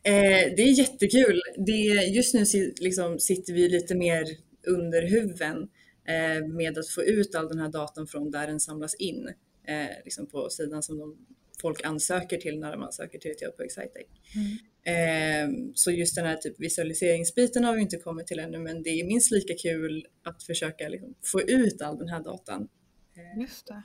Eh, 0.02 0.55
det 0.56 0.62
är 0.62 0.79
jättekul. 0.79 1.41
Det, 1.66 1.73
just 2.14 2.35
nu 2.35 2.45
liksom, 2.80 3.19
sitter 3.19 3.52
vi 3.52 3.69
lite 3.69 3.95
mer 3.95 4.25
under 4.66 5.02
huven 5.02 5.69
eh, 6.09 6.47
med 6.47 6.78
att 6.78 6.88
få 6.88 7.02
ut 7.02 7.35
all 7.35 7.49
den 7.49 7.59
här 7.59 7.69
datan 7.69 8.07
från 8.07 8.30
där 8.30 8.47
den 8.47 8.61
samlas 8.61 8.95
in. 8.95 9.28
Eh, 9.69 10.04
liksom 10.04 10.26
på 10.26 10.50
sidan 10.50 10.83
som 10.83 10.99
de, 10.99 11.16
folk 11.61 11.85
ansöker 11.85 12.37
till 12.37 12.59
när 12.59 12.76
man 12.76 12.92
söker 12.92 13.19
till 13.19 13.30
ett 13.30 13.57
på 13.57 13.62
Excitec. 13.62 14.07
Mm. 14.35 14.59
Ehm, 14.84 15.75
så 15.75 15.90
just 15.90 16.14
den 16.14 16.26
här 16.26 16.37
typ 16.37 16.60
visualiseringsbiten 16.60 17.64
har 17.64 17.75
vi 17.75 17.80
inte 17.80 17.96
kommit 17.96 18.26
till 18.26 18.38
ännu 18.38 18.58
men 18.58 18.82
det 18.82 18.90
är 18.90 19.04
minst 19.04 19.30
lika 19.30 19.54
kul 19.54 20.06
att 20.25 20.42
försöka 20.42 20.88
liksom 20.88 21.14
få 21.25 21.40
ut 21.40 21.82
all 21.82 21.99
den 21.99 22.08
här 22.08 22.20
datan. 22.20 22.68
Ehm, 23.16 23.40
just 23.40 23.66
det. 23.66 23.82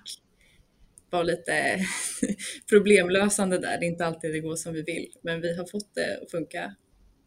Vara 1.09 1.23
lite 1.23 1.79
problemlösande 2.69 3.57
där, 3.57 3.77
det 3.79 3.85
är 3.85 3.89
inte 3.89 4.05
alltid 4.05 4.33
det 4.33 4.39
går 4.39 4.55
som 4.55 4.73
vi 4.73 4.81
vill 4.81 5.07
men 5.21 5.41
vi 5.41 5.57
har 5.57 5.65
fått 5.65 5.95
det 5.95 6.19
att 6.23 6.31
funka 6.31 6.75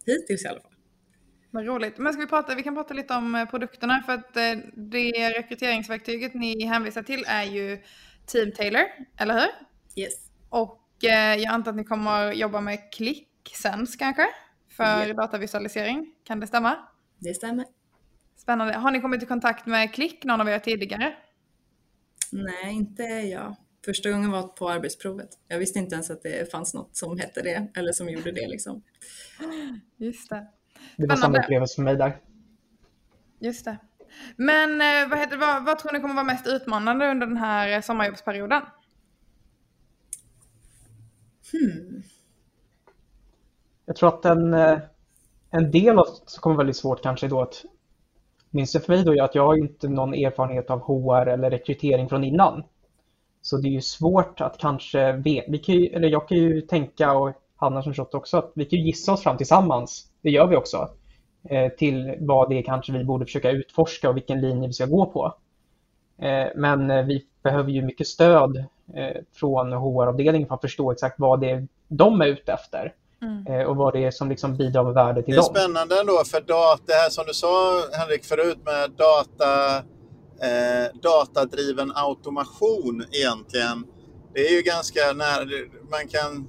hittills 0.06 0.44
i 0.44 0.48
alla 0.48 0.60
fall. 0.60 0.72
Vad 1.50 1.66
roligt. 1.66 1.98
Men 1.98 2.12
ska 2.12 2.20
vi, 2.20 2.28
prata, 2.28 2.54
vi 2.54 2.62
kan 2.62 2.74
prata 2.74 2.94
lite 2.94 3.14
om 3.14 3.34
eh, 3.34 3.44
produkterna 3.44 4.02
för 4.06 4.12
att 4.12 4.36
eh, 4.36 4.52
det 4.76 5.38
rekryteringsverktyget 5.38 6.34
ni 6.34 6.64
hänvisar 6.64 7.02
till 7.02 7.24
är 7.28 7.44
ju 7.44 7.78
Team 8.26 8.52
Taylor, 8.52 8.82
eller 9.18 9.34
hur? 9.34 9.48
Yes. 10.02 10.14
Och 10.48 11.04
eh, 11.04 11.36
jag 11.36 11.46
antar 11.46 11.70
att 11.70 11.76
ni 11.76 11.84
kommer 11.84 12.32
jobba 12.32 12.60
med 12.60 12.92
klick 12.92 13.27
Sense 13.56 13.98
kanske? 13.98 14.26
För 14.68 15.06
ja. 15.06 15.14
datavisualisering. 15.14 16.14
Kan 16.24 16.40
det 16.40 16.46
stämma? 16.46 16.76
Det 17.18 17.34
stämmer. 17.34 17.64
Spännande. 18.36 18.74
Har 18.74 18.90
ni 18.90 19.00
kommit 19.00 19.22
i 19.22 19.26
kontakt 19.26 19.66
med 19.66 19.94
Klick 19.94 20.24
någon 20.24 20.40
av 20.40 20.48
er 20.48 20.58
tidigare? 20.58 21.16
Nej, 22.32 22.74
inte 22.74 23.02
jag. 23.02 23.56
Första 23.84 24.10
gången 24.10 24.30
var 24.30 24.42
på 24.42 24.70
arbetsprovet. 24.70 25.28
Jag 25.48 25.58
visste 25.58 25.78
inte 25.78 25.94
ens 25.94 26.10
att 26.10 26.22
det 26.22 26.50
fanns 26.50 26.74
något 26.74 26.96
som 26.96 27.18
hette 27.18 27.42
det 27.42 27.68
eller 27.74 27.92
som 27.92 28.08
gjorde 28.08 28.32
det. 28.32 28.48
Liksom. 28.48 28.82
Just 29.96 30.30
det. 30.30 30.46
Det 30.96 31.06
var 31.06 31.16
samma 31.16 31.38
upplevelse 31.38 31.74
för 31.74 31.82
mig 31.82 31.96
där. 31.96 32.20
Just 33.40 33.64
det. 33.64 33.78
Men 34.36 34.80
eh, 34.80 35.10
vad, 35.10 35.18
heter, 35.18 35.36
vad, 35.36 35.64
vad 35.64 35.78
tror 35.78 35.92
ni 35.92 36.00
kommer 36.00 36.14
vara 36.14 36.24
mest 36.24 36.46
utmanande 36.46 37.10
under 37.10 37.26
den 37.26 37.36
här 37.36 37.80
sommarjobbsperioden? 37.80 38.62
Hmm. 41.52 42.02
Jag 43.88 43.96
tror 43.96 44.08
att 44.08 44.24
en, 44.24 44.54
eh, 44.54 44.78
en 45.50 45.70
del 45.70 45.98
av 45.98 46.04
som 46.04 46.40
kommer 46.40 46.56
väldigt 46.56 46.76
svårt 46.76 47.02
kanske 47.02 47.26
är 47.26 47.30
då 47.30 47.40
att 47.40 47.64
minst 48.50 48.84
för 48.84 48.92
mig 48.92 49.04
då 49.04 49.12
är 49.12 49.22
att 49.22 49.34
jag 49.34 49.46
har 49.46 49.56
inte 49.56 49.88
någon 49.88 50.14
erfarenhet 50.14 50.70
av 50.70 50.80
HR 50.80 51.26
eller 51.26 51.50
rekrytering 51.50 52.08
från 52.08 52.24
innan. 52.24 52.62
Så 53.42 53.56
det 53.56 53.68
är 53.68 53.72
ju 53.72 53.80
svårt 53.80 54.40
att 54.40 54.58
kanske, 54.58 55.12
vi 55.12 55.58
kan 55.64 55.74
ju, 55.74 55.86
eller 55.86 56.08
jag 56.08 56.28
kan 56.28 56.38
ju 56.38 56.60
tänka 56.60 57.12
och 57.12 57.32
Hanna 57.56 57.82
som 57.82 57.94
sagt 57.94 58.14
också, 58.14 58.38
att 58.38 58.52
vi 58.54 58.64
kan 58.64 58.78
gissa 58.78 59.12
oss 59.12 59.22
fram 59.22 59.36
tillsammans. 59.36 60.10
Det 60.22 60.30
gör 60.30 60.46
vi 60.46 60.56
också. 60.56 60.88
Eh, 61.44 61.68
till 61.68 62.16
vad 62.20 62.48
det 62.48 62.58
är 62.58 62.62
kanske 62.62 62.92
vi 62.92 63.04
borde 63.04 63.24
försöka 63.24 63.50
utforska 63.50 64.08
och 64.08 64.16
vilken 64.16 64.40
linje 64.40 64.66
vi 64.66 64.72
ska 64.72 64.86
gå 64.86 65.06
på. 65.06 65.34
Eh, 66.18 66.46
men 66.56 67.06
vi 67.06 67.24
behöver 67.42 67.70
ju 67.70 67.82
mycket 67.82 68.06
stöd 68.06 68.64
från 69.32 69.72
HR-avdelningen 69.72 70.48
för 70.48 70.54
att 70.54 70.60
förstå 70.60 70.92
exakt 70.92 71.20
vad 71.20 71.40
det 71.40 71.50
är 71.50 71.68
de 71.88 72.20
är 72.20 72.26
ute 72.26 72.52
efter. 72.52 72.94
Mm. 73.22 73.66
Och 73.66 73.76
vad 73.76 73.92
det 73.92 74.04
är 74.04 74.10
som 74.10 74.28
liksom 74.28 74.56
bidrar 74.56 74.84
med 74.84 74.94
värde 74.94 75.22
till 75.22 75.34
dem. 75.34 75.44
Det 75.52 75.60
är 75.60 75.62
dem. 75.62 75.72
spännande 75.72 76.00
ändå 76.00 76.24
för 76.24 76.40
data, 76.40 76.82
det 76.86 76.92
här 76.92 77.10
som 77.10 77.24
du 77.26 77.34
sa 77.34 77.84
Henrik 77.92 78.24
förut 78.24 78.58
med 78.64 78.90
data, 78.90 79.76
eh, 80.42 81.00
datadriven 81.02 81.92
automation 81.94 83.04
egentligen. 83.12 83.84
Det 84.34 84.48
är 84.48 84.52
ju 84.56 84.62
ganska 84.62 85.12
nära, 85.12 85.44
man 85.90 86.08
kan, 86.08 86.48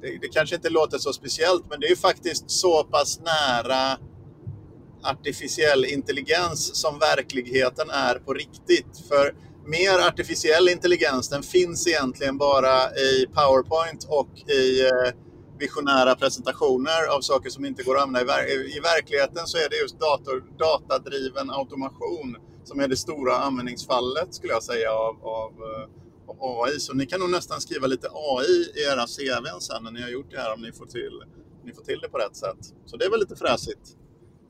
det, 0.00 0.18
det, 0.20 0.28
kanske 0.28 0.56
inte 0.56 0.70
låter 0.70 0.98
så 0.98 1.12
speciellt 1.12 1.64
men 1.70 1.80
det 1.80 1.86
är 1.86 1.90
ju 1.90 1.96
faktiskt 1.96 2.50
så 2.50 2.84
pass 2.84 3.20
nära 3.20 3.98
artificiell 5.02 5.84
intelligens 5.84 6.80
som 6.80 6.98
verkligheten 6.98 7.90
är 7.90 8.14
på 8.14 8.32
riktigt. 8.32 9.08
För 9.08 9.34
mer 9.66 10.08
artificiell 10.08 10.68
intelligens 10.68 11.28
den 11.28 11.42
finns 11.42 11.86
egentligen 11.86 12.38
bara 12.38 12.90
i 12.90 13.26
PowerPoint 13.26 14.06
och 14.08 14.50
i 14.50 14.80
eh, 14.80 15.12
visionära 15.62 16.14
presentationer 16.14 17.02
av 17.16 17.20
saker 17.20 17.50
som 17.50 17.64
inte 17.64 17.82
går 17.82 17.96
att 17.96 18.02
använda. 18.02 18.48
I, 18.48 18.56
ver 18.56 18.76
I 18.76 18.80
verkligheten 18.80 19.46
så 19.46 19.56
är 19.58 19.68
det 19.70 19.76
just 19.76 20.00
dator, 20.00 20.44
datadriven 20.58 21.50
automation 21.50 22.36
som 22.64 22.80
är 22.80 22.88
det 22.88 22.96
stora 22.96 23.34
användningsfallet 23.36 24.34
skulle 24.34 24.52
jag 24.52 24.62
säga 24.62 24.92
av, 24.92 25.14
av, 25.40 25.52
eh, 25.68 25.84
av 26.30 26.36
AI. 26.40 26.80
Så 26.80 26.94
ni 26.94 27.06
kan 27.06 27.20
nog 27.20 27.30
nästan 27.30 27.60
skriva 27.60 27.86
lite 27.86 28.08
AI 28.12 28.56
i 28.78 28.82
era 28.90 29.06
CVn 29.14 29.60
sen 29.60 29.84
när 29.84 29.90
ni 29.90 30.02
har 30.02 30.08
gjort 30.08 30.30
det 30.30 30.40
här 30.40 30.54
om 30.54 30.60
ni 30.62 30.72
får 30.72 30.86
till, 30.86 31.16
ni 31.64 31.72
får 31.72 31.82
till 31.82 31.98
det 32.02 32.08
på 32.08 32.18
rätt 32.18 32.36
sätt. 32.36 32.62
Så 32.86 32.96
det 32.96 33.04
är 33.04 33.10
väl 33.10 33.20
lite 33.20 33.36
fräsigt, 33.36 33.84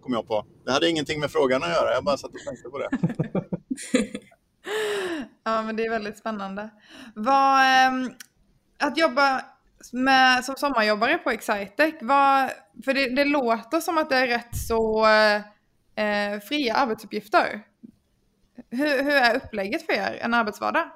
kom 0.03 0.13
jag 0.13 0.27
på. 0.29 0.47
Det 0.65 0.73
hade 0.73 0.89
ingenting 0.89 1.21
med 1.21 1.31
frågan 1.31 1.63
att 1.63 1.71
göra, 1.71 1.93
jag 1.93 2.05
bara 2.05 2.17
satt 2.17 2.31
och 2.31 2.45
tänkte 2.47 2.69
på 2.69 2.79
det. 2.79 2.91
ja, 5.45 5.63
men 5.63 5.77
det 5.77 5.85
är 5.87 5.91
väldigt 5.91 6.19
spännande. 6.19 6.71
Vad, 7.15 7.87
ähm, 7.87 8.11
att 8.79 8.99
jobba 8.99 9.45
med, 9.93 10.45
som 10.45 10.55
sommarjobbare 10.57 11.19
på 11.19 11.31
Excitec, 11.31 11.95
vad, 12.01 12.51
för 12.85 12.95
det, 12.95 13.09
det, 13.09 13.25
låter 13.25 13.81
som 13.81 13.99
att 13.99 14.11
det 14.11 14.17
är 14.17 14.27
rätt 14.27 14.57
så 14.69 15.07
eh, 15.97 16.41
fria 16.41 16.75
arbetsuppgifter. 16.75 17.63
Hur, 18.71 19.03
hur, 19.03 19.13
är 19.13 19.37
upplägget 19.37 19.87
för 19.87 19.93
er, 19.93 20.19
en 20.21 20.35
arbetsvardag? 20.35 20.91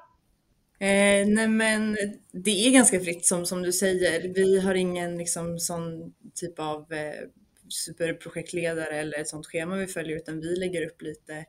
Eh, 0.79 1.27
nej 1.27 1.47
men 1.47 1.97
det 2.31 2.67
är 2.67 2.71
ganska 2.71 2.99
fritt 2.99 3.25
som, 3.25 3.45
som 3.45 3.61
du 3.61 3.71
säger. 3.71 4.33
Vi 4.33 4.59
har 4.59 4.75
ingen 4.75 5.17
liksom, 5.17 5.59
sån 5.59 6.13
typ 6.35 6.59
av 6.59 6.93
eh, 6.93 7.27
superprojektledare 7.69 8.99
eller 8.99 9.19
ett 9.19 9.27
sånt 9.27 9.47
schema 9.47 9.75
vi 9.75 9.87
följer 9.87 10.17
utan 10.17 10.39
vi 10.39 10.55
lägger 10.55 10.85
upp 10.85 11.01
lite 11.01 11.45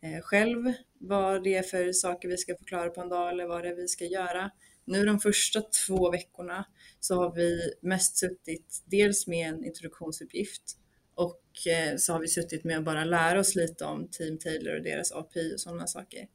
eh, 0.00 0.20
själv 0.22 0.72
vad 0.98 1.44
det 1.44 1.54
är 1.54 1.62
för 1.62 1.92
saker 1.92 2.28
vi 2.28 2.36
ska 2.36 2.56
förklara 2.56 2.90
på 2.90 3.00
en 3.00 3.08
dag 3.08 3.30
eller 3.30 3.46
vad 3.46 3.62
det 3.62 3.68
är 3.68 3.74
vi 3.74 3.88
ska 3.88 4.04
göra. 4.04 4.50
Nu 4.84 5.04
de 5.04 5.20
första 5.20 5.62
två 5.86 6.10
veckorna 6.10 6.64
så 7.00 7.14
har 7.14 7.34
vi 7.34 7.72
mest 7.80 8.16
suttit 8.16 8.82
dels 8.86 9.26
med 9.26 9.48
en 9.48 9.64
introduktionsuppgift 9.64 10.78
och 11.18 11.66
eh, 11.66 11.96
så 11.96 12.12
har 12.12 12.20
vi 12.20 12.28
suttit 12.28 12.64
med 12.64 12.78
att 12.78 12.84
bara 12.84 13.04
lära 13.04 13.40
oss 13.40 13.54
lite 13.54 13.84
om 13.84 14.08
Team 14.08 14.38
Taylor 14.38 14.76
och 14.76 14.82
deras 14.82 15.12
API 15.12 15.54
och 15.54 15.60
sådana 15.60 15.86
saker. 15.86 16.28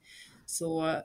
Så 0.46 0.89
eh, 0.89 0.96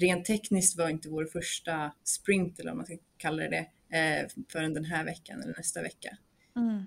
rent 0.00 0.24
tekniskt 0.24 0.78
var 0.78 0.88
inte 0.88 1.08
vår 1.08 1.24
första 1.24 1.92
sprint, 2.04 2.60
eller 2.60 2.70
vad 2.70 2.76
man 2.76 2.86
ska 2.86 2.96
kalla 3.16 3.42
det, 3.42 3.66
eh, 3.98 4.28
förrän 4.52 4.74
den 4.74 4.84
här 4.84 5.04
veckan 5.04 5.42
eller 5.42 5.54
nästa 5.56 5.82
vecka. 5.82 6.18
Mm. 6.56 6.82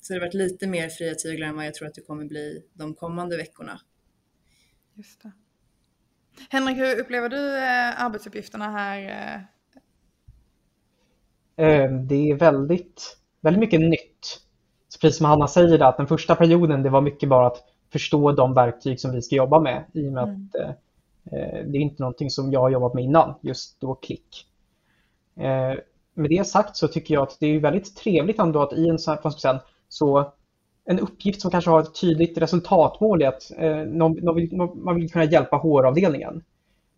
Så 0.00 0.12
det 0.12 0.18
har 0.18 0.26
varit 0.26 0.34
lite 0.34 0.66
mer 0.66 0.88
fria 0.88 1.14
tyglar 1.14 1.48
än 1.48 1.56
vad 1.56 1.66
jag 1.66 1.74
tror 1.74 1.88
att 1.88 1.94
det 1.94 2.00
kommer 2.00 2.24
bli 2.24 2.62
de 2.72 2.94
kommande 2.94 3.36
veckorna. 3.36 3.80
Just 4.94 5.22
det. 5.22 5.32
Henrik, 6.50 6.76
hur 6.76 7.00
upplever 7.00 7.28
du 7.28 7.56
arbetsuppgifterna 7.96 8.70
här 8.70 9.46
det 12.08 12.30
är 12.30 12.34
väldigt, 12.34 13.16
väldigt 13.40 13.60
mycket 13.60 13.80
nytt. 13.80 14.40
Så 14.88 14.98
precis 14.98 15.18
som 15.18 15.26
Hanna 15.26 15.48
säger, 15.48 15.82
att 15.82 15.96
den 15.96 16.06
första 16.06 16.34
perioden 16.34 16.82
det 16.82 16.90
var 16.90 17.00
mycket 17.00 17.28
bara 17.28 17.46
att 17.46 17.64
förstå 17.92 18.32
de 18.32 18.54
verktyg 18.54 19.00
som 19.00 19.12
vi 19.12 19.22
ska 19.22 19.36
jobba 19.36 19.60
med 19.60 19.84
i 19.92 20.08
och 20.08 20.12
med 20.12 20.22
mm. 20.22 20.48
att 20.48 20.54
eh, 20.54 20.70
eh, 21.38 21.66
det 21.66 21.78
är 21.78 21.82
inte 21.82 22.02
någonting 22.02 22.30
som 22.30 22.52
jag 22.52 22.60
har 22.60 22.70
jobbat 22.70 22.94
med 22.94 23.04
innan, 23.04 23.34
just 23.40 23.80
då 23.80 23.94
klick. 23.94 24.46
Eh, 25.36 25.78
med 26.14 26.30
det 26.30 26.46
sagt 26.46 26.76
så 26.76 26.88
tycker 26.88 27.14
jag 27.14 27.22
att 27.22 27.36
det 27.40 27.46
är 27.46 27.60
väldigt 27.60 27.96
trevligt 27.96 28.38
ändå 28.38 28.62
att 28.62 28.72
i 28.72 28.88
en 28.88 28.98
sån 28.98 29.16
här, 29.24 29.60
så 29.88 30.32
en 30.84 30.98
uppgift 30.98 31.40
som 31.40 31.50
kanske 31.50 31.70
har 31.70 31.80
ett 31.80 32.00
tydligt 32.00 32.38
resultatmål 32.38 33.22
är 33.22 33.28
att 33.28 33.50
eh, 33.58 33.76
någon, 33.76 34.12
någon 34.12 34.36
vill, 34.36 34.56
man 34.56 34.96
vill 34.96 35.10
kunna 35.10 35.24
hjälpa 35.24 35.56
HR-avdelningen. 35.56 36.44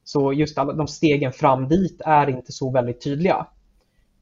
Så 0.05 0.33
just 0.33 0.59
alla 0.59 0.73
de 0.73 0.87
stegen 0.87 1.33
fram 1.33 1.69
dit 1.69 2.01
är 2.05 2.29
inte 2.29 2.53
så 2.53 2.71
väldigt 2.71 3.05
tydliga. 3.05 3.47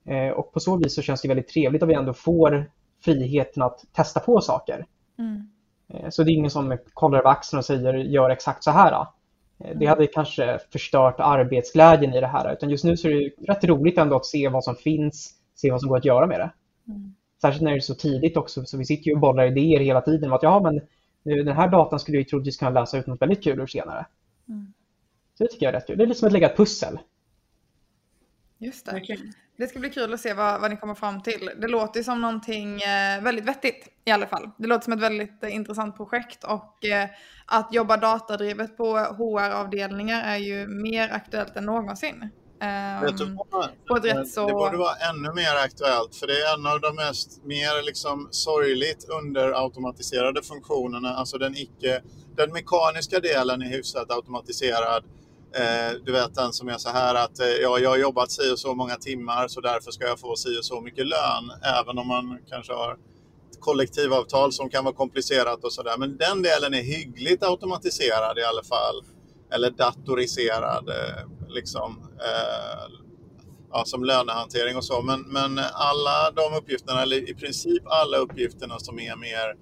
Eh, 0.04 0.28
och 0.28 0.52
på 0.52 0.60
så 0.60 0.76
vis 0.76 0.94
så 0.94 1.02
känns 1.02 1.22
det 1.22 1.28
väldigt 1.28 1.48
trevligt 1.48 1.82
att 1.82 1.88
vi 1.88 1.94
ändå 1.94 2.14
får 2.14 2.70
friheten 3.00 3.62
att 3.62 3.84
testa 3.92 4.20
på 4.20 4.40
saker. 4.40 4.86
Mm. 5.18 5.48
Eh, 5.88 6.10
så 6.10 6.22
det 6.22 6.30
är 6.30 6.34
ingen 6.34 6.50
som 6.50 6.78
kollar 6.94 7.18
över 7.18 7.30
axeln 7.30 7.58
och 7.58 7.64
säger 7.64 7.94
gör 7.94 8.30
exakt 8.30 8.64
så 8.64 8.70
här. 8.70 8.92
Eh, 8.92 9.06
det 9.58 9.70
mm. 9.70 9.88
hade 9.88 10.06
kanske 10.06 10.58
förstört 10.72 11.20
arbetsglädjen 11.20 12.14
i 12.14 12.20
det 12.20 12.26
här. 12.26 12.52
Utan 12.52 12.70
just 12.70 12.84
nu 12.84 12.96
så 12.96 13.08
är 13.08 13.14
det 13.14 13.52
rätt 13.52 13.64
roligt 13.64 13.98
ändå 13.98 14.16
att 14.16 14.26
se 14.26 14.48
vad 14.48 14.64
som 14.64 14.74
finns, 14.74 15.34
se 15.54 15.70
vad 15.70 15.80
som 15.80 15.88
går 15.88 15.96
att 15.96 16.04
göra 16.04 16.26
med 16.26 16.40
det. 16.40 16.52
Mm. 16.88 17.14
Särskilt 17.40 17.62
när 17.62 17.70
det 17.70 17.78
är 17.78 17.80
så 17.80 17.94
tidigt 17.94 18.36
också, 18.36 18.64
så 18.64 18.78
vi 18.78 18.84
sitter 18.84 19.06
ju 19.06 19.14
och 19.14 19.20
bollar 19.20 19.46
idéer 19.46 19.80
hela 19.80 20.00
tiden. 20.00 20.30
Om 20.30 20.36
att 20.36 20.42
ja, 20.42 20.60
men 20.60 20.80
den 21.44 21.56
här 21.56 21.68
datan 21.68 21.98
skulle 21.98 22.18
vi 22.18 22.24
troligtvis 22.24 22.56
kunna 22.56 22.70
läsa 22.70 22.98
ut 22.98 23.06
något 23.06 23.22
väldigt 23.22 23.44
kul 23.44 23.60
ur 23.60 23.66
senare. 23.66 24.06
Mm. 24.48 24.72
Så 25.38 25.44
det 25.44 25.50
tycker 25.50 25.66
jag 25.66 25.74
är 25.74 25.78
rätt 25.78 25.86
kul. 25.86 25.98
Det 25.98 26.04
är 26.04 26.06
lite 26.06 26.20
som 26.20 26.26
att 26.26 26.32
lägga 26.32 26.50
ett 26.50 26.56
pussel. 26.56 26.98
Just 28.58 28.86
det. 28.86 28.92
Det 29.56 29.66
ska 29.66 29.78
bli 29.78 29.90
kul 29.90 30.14
att 30.14 30.20
se 30.20 30.34
vad, 30.34 30.60
vad 30.60 30.70
ni 30.70 30.76
kommer 30.76 30.94
fram 30.94 31.22
till. 31.22 31.50
Det 31.60 31.68
låter 31.68 32.02
som 32.02 32.20
någonting 32.20 32.82
eh, 32.82 33.22
väldigt 33.22 33.44
vettigt 33.44 33.88
i 34.04 34.10
alla 34.10 34.26
fall. 34.26 34.50
Det 34.58 34.66
låter 34.66 34.84
som 34.84 34.92
ett 34.92 35.00
väldigt 35.00 35.44
eh, 35.44 35.54
intressant 35.54 35.96
projekt 35.96 36.44
och 36.44 36.84
eh, 36.84 37.08
att 37.46 37.74
jobba 37.74 37.96
datadrivet 37.96 38.76
på 38.76 38.96
HR-avdelningar 38.98 40.22
är 40.22 40.36
ju 40.36 40.66
mer 40.66 41.08
aktuellt 41.12 41.56
än 41.56 41.64
någonsin. 41.64 42.30
Vet 43.02 43.18
du 43.18 43.36
vad? 43.50 43.68
På 43.88 43.96
ett 43.96 44.04
rätt 44.04 44.28
så... 44.28 44.46
Det 44.46 44.52
borde 44.52 44.76
vara 44.76 44.94
ännu 45.10 45.32
mer 45.32 45.54
aktuellt 45.64 46.16
för 46.16 46.26
det 46.26 46.32
är 46.32 46.54
en 46.54 46.66
av 46.66 46.80
de 46.80 46.94
mest 46.94 47.44
mer 47.44 47.82
liksom 47.82 48.28
sorgligt 48.30 49.06
underautomatiserade 49.08 50.42
funktionerna. 50.42 51.14
Alltså 51.14 51.38
den, 51.38 51.56
icke, 51.56 52.02
den 52.36 52.52
mekaniska 52.52 53.20
delen 53.20 53.62
är 53.62 53.66
hyfsat 53.66 54.10
automatiserad 54.10 55.04
Eh, 55.54 55.96
du 56.04 56.12
vet 56.12 56.34
den 56.34 56.52
som 56.52 56.68
är 56.68 56.78
så 56.78 56.88
här 56.88 57.14
att 57.14 57.40
eh, 57.40 57.46
ja, 57.46 57.78
jag 57.78 57.90
har 57.90 57.98
jobbat 57.98 58.30
si 58.30 58.52
och 58.52 58.58
så 58.58 58.74
många 58.74 58.96
timmar 58.96 59.48
så 59.48 59.60
därför 59.60 59.90
ska 59.90 60.04
jag 60.06 60.20
få 60.20 60.36
si 60.36 60.58
och 60.58 60.64
så 60.64 60.80
mycket 60.80 61.06
lön. 61.06 61.50
Även 61.80 61.98
om 61.98 62.08
man 62.08 62.38
kanske 62.48 62.72
har 62.72 62.92
ett 62.92 63.60
kollektivavtal 63.60 64.52
som 64.52 64.70
kan 64.70 64.84
vara 64.84 64.94
komplicerat 64.94 65.64
och 65.64 65.72
sådär. 65.72 65.96
Men 65.98 66.16
den 66.16 66.42
delen 66.42 66.74
är 66.74 66.82
hyggligt 66.82 67.42
automatiserad 67.42 68.38
i 68.38 68.42
alla 68.42 68.62
fall. 68.62 69.04
Eller 69.54 69.70
datoriserad 69.70 70.88
eh, 70.88 71.48
liksom. 71.48 72.10
Eh, 72.20 73.02
ja, 73.72 73.84
som 73.84 74.04
lönehantering 74.04 74.76
och 74.76 74.84
så. 74.84 75.02
Men, 75.02 75.20
men 75.20 75.60
alla 75.72 76.30
de 76.30 76.58
uppgifterna, 76.58 77.02
eller 77.02 77.30
i 77.30 77.34
princip 77.34 77.82
alla 77.86 78.16
uppgifterna 78.16 78.78
som 78.78 78.98
är 78.98 79.16
mer 79.16 79.56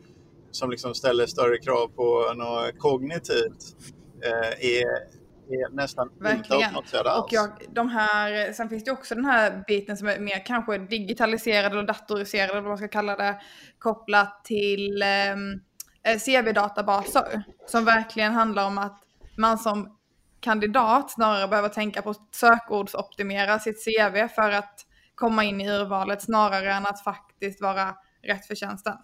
som 0.51 0.71
liksom 0.71 0.95
ställer 0.95 1.27
större 1.27 1.59
krav 1.59 1.89
på 1.89 2.35
något 2.37 2.79
kognitivt 2.79 3.77
eh, 4.25 4.67
är 4.67 5.20
är 5.55 5.75
nästan 5.75 6.11
Verkligen. 6.21 6.77
inte. 6.77 7.01
Och 7.01 7.29
jag, 7.31 7.51
de 7.69 7.89
här, 7.89 8.53
sen 8.53 8.69
finns 8.69 8.85
det 8.85 8.91
också 8.91 9.15
den 9.15 9.25
här 9.25 9.65
biten 9.67 9.97
som 9.97 10.09
är 10.09 10.19
mer 10.19 10.47
kanske 10.47 10.79
digitaliserad 10.79 11.73
eller 11.73 11.83
datoriserad 11.83 12.51
eller 12.51 12.61
vad 12.61 12.69
man 12.69 12.79
ska 12.79 12.89
kalla 12.89 13.17
det, 13.17 13.41
kopplat 13.79 14.45
till 14.45 15.03
ehm, 15.03 15.61
eh, 16.03 16.19
CV-databaser. 16.19 17.43
Som 17.67 17.85
verkligen 17.85 18.33
handlar 18.33 18.67
om 18.67 18.79
att 18.79 19.01
man 19.37 19.59
som 19.59 19.97
kandidat 20.41 21.11
snarare 21.11 21.49
behöver 21.49 21.69
tänka 21.69 22.03
på 22.03 22.11
att 22.11 22.35
sökordsoptimera 22.35 23.59
sitt 23.59 23.85
CV 23.85 24.29
för 24.29 24.51
att 24.51 24.87
komma 25.15 25.45
in 25.45 25.61
i 25.61 25.69
urvalet 25.69 26.23
snarare 26.23 26.73
än 26.73 26.87
att 26.87 27.05
faktiskt 27.05 27.61
vara 27.61 27.95
rätt 28.23 28.47
för 28.47 28.55
tjänsten. 28.55 28.97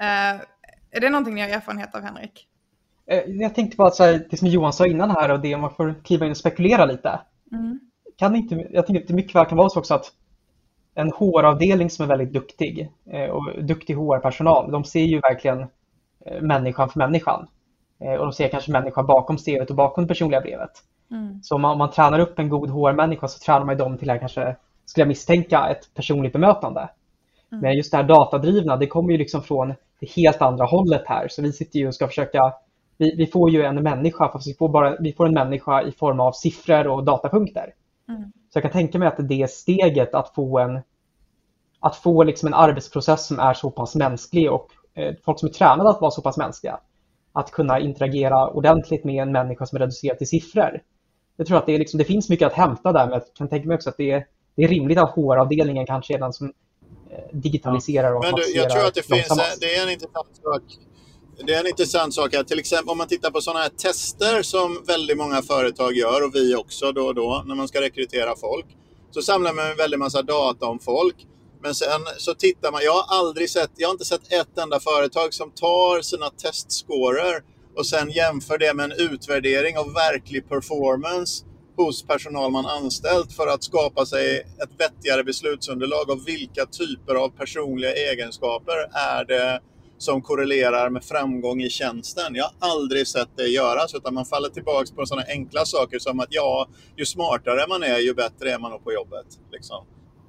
Eh, 0.00 0.40
är 0.90 1.00
det 1.00 1.10
någonting 1.10 1.34
ni 1.34 1.40
har 1.40 1.48
erfarenhet 1.48 1.94
av 1.94 2.02
Henrik? 2.02 2.47
Eh, 3.10 3.22
jag 3.26 3.54
tänkte 3.54 3.76
på 3.76 3.84
att 3.84 3.98
det 4.30 4.36
som 4.38 4.48
Johan 4.48 4.72
sa 4.72 4.86
innan 4.86 5.10
här 5.10 5.32
och 5.32 5.40
det 5.40 5.56
man 5.56 5.70
får 5.70 5.94
kliva 6.04 6.24
in 6.26 6.30
och 6.30 6.36
spekulera 6.36 6.84
lite. 6.84 7.20
Mm. 7.52 7.80
Kan 8.16 8.36
inte, 8.36 8.66
jag 8.70 8.86
tänker 8.86 9.02
att 9.02 9.08
det 9.08 9.14
mycket 9.14 9.34
väl 9.34 9.46
kan 9.46 9.58
vara 9.58 9.68
så 9.68 9.78
också 9.78 9.94
att 9.94 10.12
en 10.94 11.12
HR-avdelning 11.12 11.90
som 11.90 12.04
är 12.04 12.08
väldigt 12.08 12.32
duktig 12.32 12.92
eh, 13.10 13.30
och 13.30 13.64
duktig 13.64 13.94
HR-personal, 13.94 14.70
de 14.70 14.84
ser 14.84 15.04
ju 15.04 15.20
verkligen 15.20 15.60
eh, 16.26 16.40
människan 16.40 16.88
för 16.88 16.98
människan. 16.98 17.46
Och 18.00 18.24
de 18.24 18.32
ser 18.32 18.48
kanske 18.48 18.72
människan 18.72 19.06
bakom 19.06 19.36
CVt 19.36 19.70
och 19.70 19.76
bakom 19.76 20.04
det 20.04 20.08
personliga 20.08 20.40
brevet. 20.40 20.70
Mm. 21.10 21.42
Så 21.42 21.54
om 21.54 21.60
man, 21.60 21.72
om 21.72 21.78
man 21.78 21.90
tränar 21.90 22.18
upp 22.18 22.38
en 22.38 22.48
god 22.48 22.70
HR-människa 22.70 23.28
så 23.28 23.38
tränar 23.38 23.64
man 23.64 23.76
dem 23.76 23.98
till 23.98 24.10
att 24.10 24.20
kanske, 24.20 24.56
skulle 24.84 25.02
jag 25.02 25.08
misstänka, 25.08 25.68
ett 25.68 25.94
personligt 25.94 26.32
bemötande. 26.32 26.88
Mm. 27.52 27.62
Men 27.62 27.76
just 27.76 27.90
det 27.90 27.96
här 27.96 28.04
datadrivna, 28.04 28.76
det 28.76 28.86
kommer 28.86 29.12
ju 29.12 29.18
liksom 29.18 29.42
från 29.42 29.74
det 30.00 30.10
helt 30.10 30.42
andra 30.42 30.64
hållet 30.64 31.02
här. 31.06 31.28
Så 31.28 31.42
vi 31.42 31.52
sitter 31.52 31.78
ju 31.78 31.88
och 31.88 31.94
ska 31.94 32.06
försöka, 32.06 32.52
vi, 32.98 33.14
vi 33.16 33.26
får 33.26 33.50
ju 33.50 33.62
en 33.62 33.82
människa, 33.82 34.32
fast 34.32 34.48
vi 34.48 34.54
får, 34.54 34.68
bara, 34.68 34.96
vi 35.00 35.12
får 35.12 35.26
en 35.26 35.34
människa 35.34 35.82
i 35.82 35.92
form 35.92 36.20
av 36.20 36.32
siffror 36.32 36.86
och 36.86 37.04
datapunkter. 37.04 37.74
Mm. 38.08 38.22
Så 38.22 38.56
jag 38.56 38.62
kan 38.62 38.72
tänka 38.72 38.98
mig 38.98 39.08
att 39.08 39.28
det 39.28 39.50
steget 39.50 40.14
att 40.14 40.34
få 40.34 40.58
en, 40.58 40.80
att 41.80 41.96
få 41.96 42.22
liksom 42.22 42.46
en 42.46 42.54
arbetsprocess 42.54 43.26
som 43.26 43.38
är 43.38 43.54
så 43.54 43.70
pass 43.70 43.94
mänsklig 43.94 44.52
och 44.52 44.68
eh, 44.94 45.14
folk 45.24 45.38
som 45.38 45.48
är 45.48 45.52
tränade 45.52 45.90
att 45.90 46.00
vara 46.00 46.10
så 46.10 46.22
pass 46.22 46.36
mänskliga, 46.36 46.80
att 47.32 47.50
kunna 47.50 47.80
interagera 47.80 48.48
ordentligt 48.48 49.04
med 49.04 49.22
en 49.22 49.32
människa 49.32 49.66
som 49.66 49.76
är 49.76 49.80
reducerad 49.80 50.18
till 50.18 50.28
siffror. 50.28 50.82
Jag 51.36 51.46
tror 51.46 51.58
att 51.58 51.66
det, 51.66 51.74
är 51.74 51.78
liksom, 51.78 51.98
det 51.98 52.04
finns 52.04 52.28
mycket 52.28 52.46
att 52.46 52.52
hämta 52.52 52.92
där, 52.92 53.04
men 53.04 53.12
jag 53.12 53.22
kan 53.34 53.48
tänka 53.48 53.68
mig 53.68 53.74
också 53.74 53.90
att 53.90 53.96
det 53.96 54.10
är, 54.10 54.26
det 54.54 54.64
är 54.64 54.68
rimligt 54.68 54.98
att 54.98 55.10
HR-avdelningen 55.10 55.86
kanske 55.86 56.14
är 56.14 56.18
den 56.18 56.32
som 56.32 56.52
eh, 57.10 57.24
digitaliserar 57.32 58.14
och 58.14 58.24
Men 58.24 58.34
du, 58.34 58.42
Jag 58.54 58.70
tror 58.70 58.86
att 58.86 58.94
det 58.94 59.02
finns 59.02 59.30
en, 59.30 59.36
det 59.60 59.74
är 59.76 59.82
en 59.86 59.92
intressant 59.92 60.36
sak. 60.42 60.87
Det 61.46 61.54
är 61.54 61.60
en 61.60 61.66
intressant 61.66 62.14
sak 62.14 62.34
här. 62.34 62.42
Till 62.42 62.58
exempel 62.58 62.90
om 62.90 62.98
man 62.98 63.08
tittar 63.08 63.30
på 63.30 63.40
sådana 63.40 63.60
här 63.60 63.68
tester 63.68 64.42
som 64.42 64.84
väldigt 64.86 65.16
många 65.16 65.42
företag 65.42 65.96
gör 65.96 66.24
och 66.24 66.34
vi 66.34 66.54
också 66.54 66.92
då 66.92 67.06
och 67.06 67.14
då 67.14 67.42
när 67.46 67.54
man 67.54 67.68
ska 67.68 67.80
rekrytera 67.80 68.36
folk. 68.36 68.66
Så 69.10 69.22
samlar 69.22 69.52
man 69.54 69.70
en 69.70 69.76
väldig 69.76 69.98
massa 69.98 70.22
data 70.22 70.66
om 70.66 70.78
folk. 70.78 71.16
Men 71.62 71.74
sen 71.74 72.00
så 72.18 72.34
tittar 72.34 72.72
man, 72.72 72.80
jag 72.84 72.92
har 72.92 73.18
aldrig 73.18 73.50
sett, 73.50 73.70
jag 73.76 73.88
har 73.88 73.92
inte 73.92 74.04
sett 74.04 74.32
ett 74.32 74.58
enda 74.58 74.80
företag 74.80 75.34
som 75.34 75.50
tar 75.50 76.02
sina 76.02 76.30
testscorer 76.30 77.42
och 77.76 77.86
sen 77.86 78.10
jämför 78.10 78.58
det 78.58 78.74
med 78.74 78.84
en 78.84 79.12
utvärdering 79.12 79.78
av 79.78 79.92
verklig 79.92 80.48
performance 80.48 81.44
hos 81.76 82.02
personal 82.02 82.50
man 82.50 82.66
anställt 82.66 83.32
för 83.32 83.46
att 83.46 83.64
skapa 83.64 84.06
sig 84.06 84.38
ett 84.38 84.70
vettigare 84.78 85.24
beslutsunderlag 85.24 86.10
av 86.10 86.24
vilka 86.24 86.66
typer 86.66 87.14
av 87.14 87.28
personliga 87.28 87.94
egenskaper 87.94 88.76
är 88.92 89.24
det 89.24 89.60
som 89.98 90.22
korrelerar 90.22 90.90
med 90.90 91.04
framgång 91.04 91.62
i 91.62 91.70
tjänsten. 91.70 92.34
Jag 92.34 92.44
har 92.44 92.70
aldrig 92.70 93.08
sett 93.08 93.28
det 93.36 93.46
göras 93.46 93.94
utan 93.94 94.14
man 94.14 94.24
faller 94.24 94.48
tillbaka 94.48 94.94
på 94.94 95.06
sådana 95.06 95.26
enkla 95.28 95.64
saker 95.64 95.98
som 95.98 96.20
att 96.20 96.28
ja, 96.30 96.68
ju 96.96 97.06
smartare 97.06 97.66
man 97.68 97.82
är 97.82 97.98
ju 97.98 98.14
bättre 98.14 98.52
är 98.52 98.58
man 98.58 98.82
på 98.84 98.92
jobbet. 98.92 99.26
Liksom. 99.52 99.86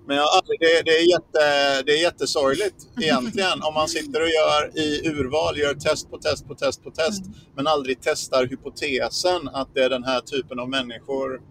Men 0.07 0.17
jag, 0.17 0.27
det, 0.59 0.81
det, 0.85 0.91
är 0.91 1.11
jätte, 1.11 1.83
det 1.85 1.91
är 1.91 2.01
jättesorgligt 2.01 2.75
egentligen 3.01 3.61
om 3.61 3.73
man 3.73 3.87
sitter 3.87 4.21
och 4.21 4.29
gör 4.29 4.79
i 4.79 5.07
urval, 5.07 5.57
gör 5.57 5.73
test 5.73 6.11
på 6.11 6.17
test 6.17 6.47
på 6.47 6.55
test 6.55 6.83
på 6.83 6.91
test, 6.91 7.25
mm. 7.25 7.37
men 7.55 7.67
aldrig 7.67 7.97
testar 8.01 8.45
hypotesen 8.45 9.49
att 9.53 9.73
det 9.73 9.83
är 9.83 9.89
den 9.89 10.03
här 10.03 10.21
typen 10.21 10.59
av 10.59 10.69
människor 10.69 11.41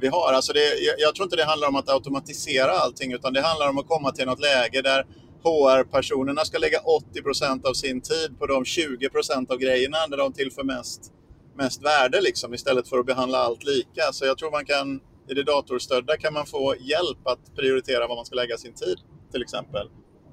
vi 0.00 0.08
har. 0.08 0.32
Alltså 0.32 0.52
det, 0.52 0.60
jag, 0.60 0.94
jag 0.98 1.14
tror 1.14 1.24
inte 1.24 1.36
det 1.36 1.44
handlar 1.44 1.68
om 1.68 1.76
att 1.76 1.88
automatisera 1.88 2.70
allting, 2.70 3.12
utan 3.12 3.32
det 3.32 3.40
handlar 3.40 3.68
om 3.68 3.78
att 3.78 3.88
komma 3.88 4.12
till 4.12 4.26
något 4.26 4.40
läge 4.40 4.82
där 4.82 5.06
HR-personerna 5.42 6.44
ska 6.44 6.58
lägga 6.58 6.78
80% 7.14 7.66
av 7.66 7.72
sin 7.72 8.00
tid 8.00 8.38
på 8.38 8.46
de 8.46 8.64
20% 8.64 9.52
av 9.52 9.58
grejerna 9.58 9.98
där 10.08 10.16
de 10.16 10.32
tillför 10.32 10.64
mest, 10.64 11.12
mest 11.56 11.84
värde 11.84 12.20
liksom, 12.20 12.54
istället 12.54 12.88
för 12.88 12.98
att 12.98 13.06
behandla 13.06 13.38
allt 13.38 13.64
lika. 13.64 14.12
Så 14.12 14.26
jag 14.26 14.38
tror 14.38 14.50
man 14.50 14.64
kan 14.64 15.00
i 15.30 15.34
det 15.34 15.42
datorstödda 15.42 16.16
kan 16.16 16.32
man 16.32 16.46
få 16.46 16.74
hjälp 16.80 17.26
att 17.26 17.56
prioritera 17.56 18.06
var 18.06 18.16
man 18.16 18.24
ska 18.24 18.36
lägga 18.36 18.56
sin 18.56 18.74
tid, 18.74 18.96
till 19.32 19.42
exempel. 19.42 19.90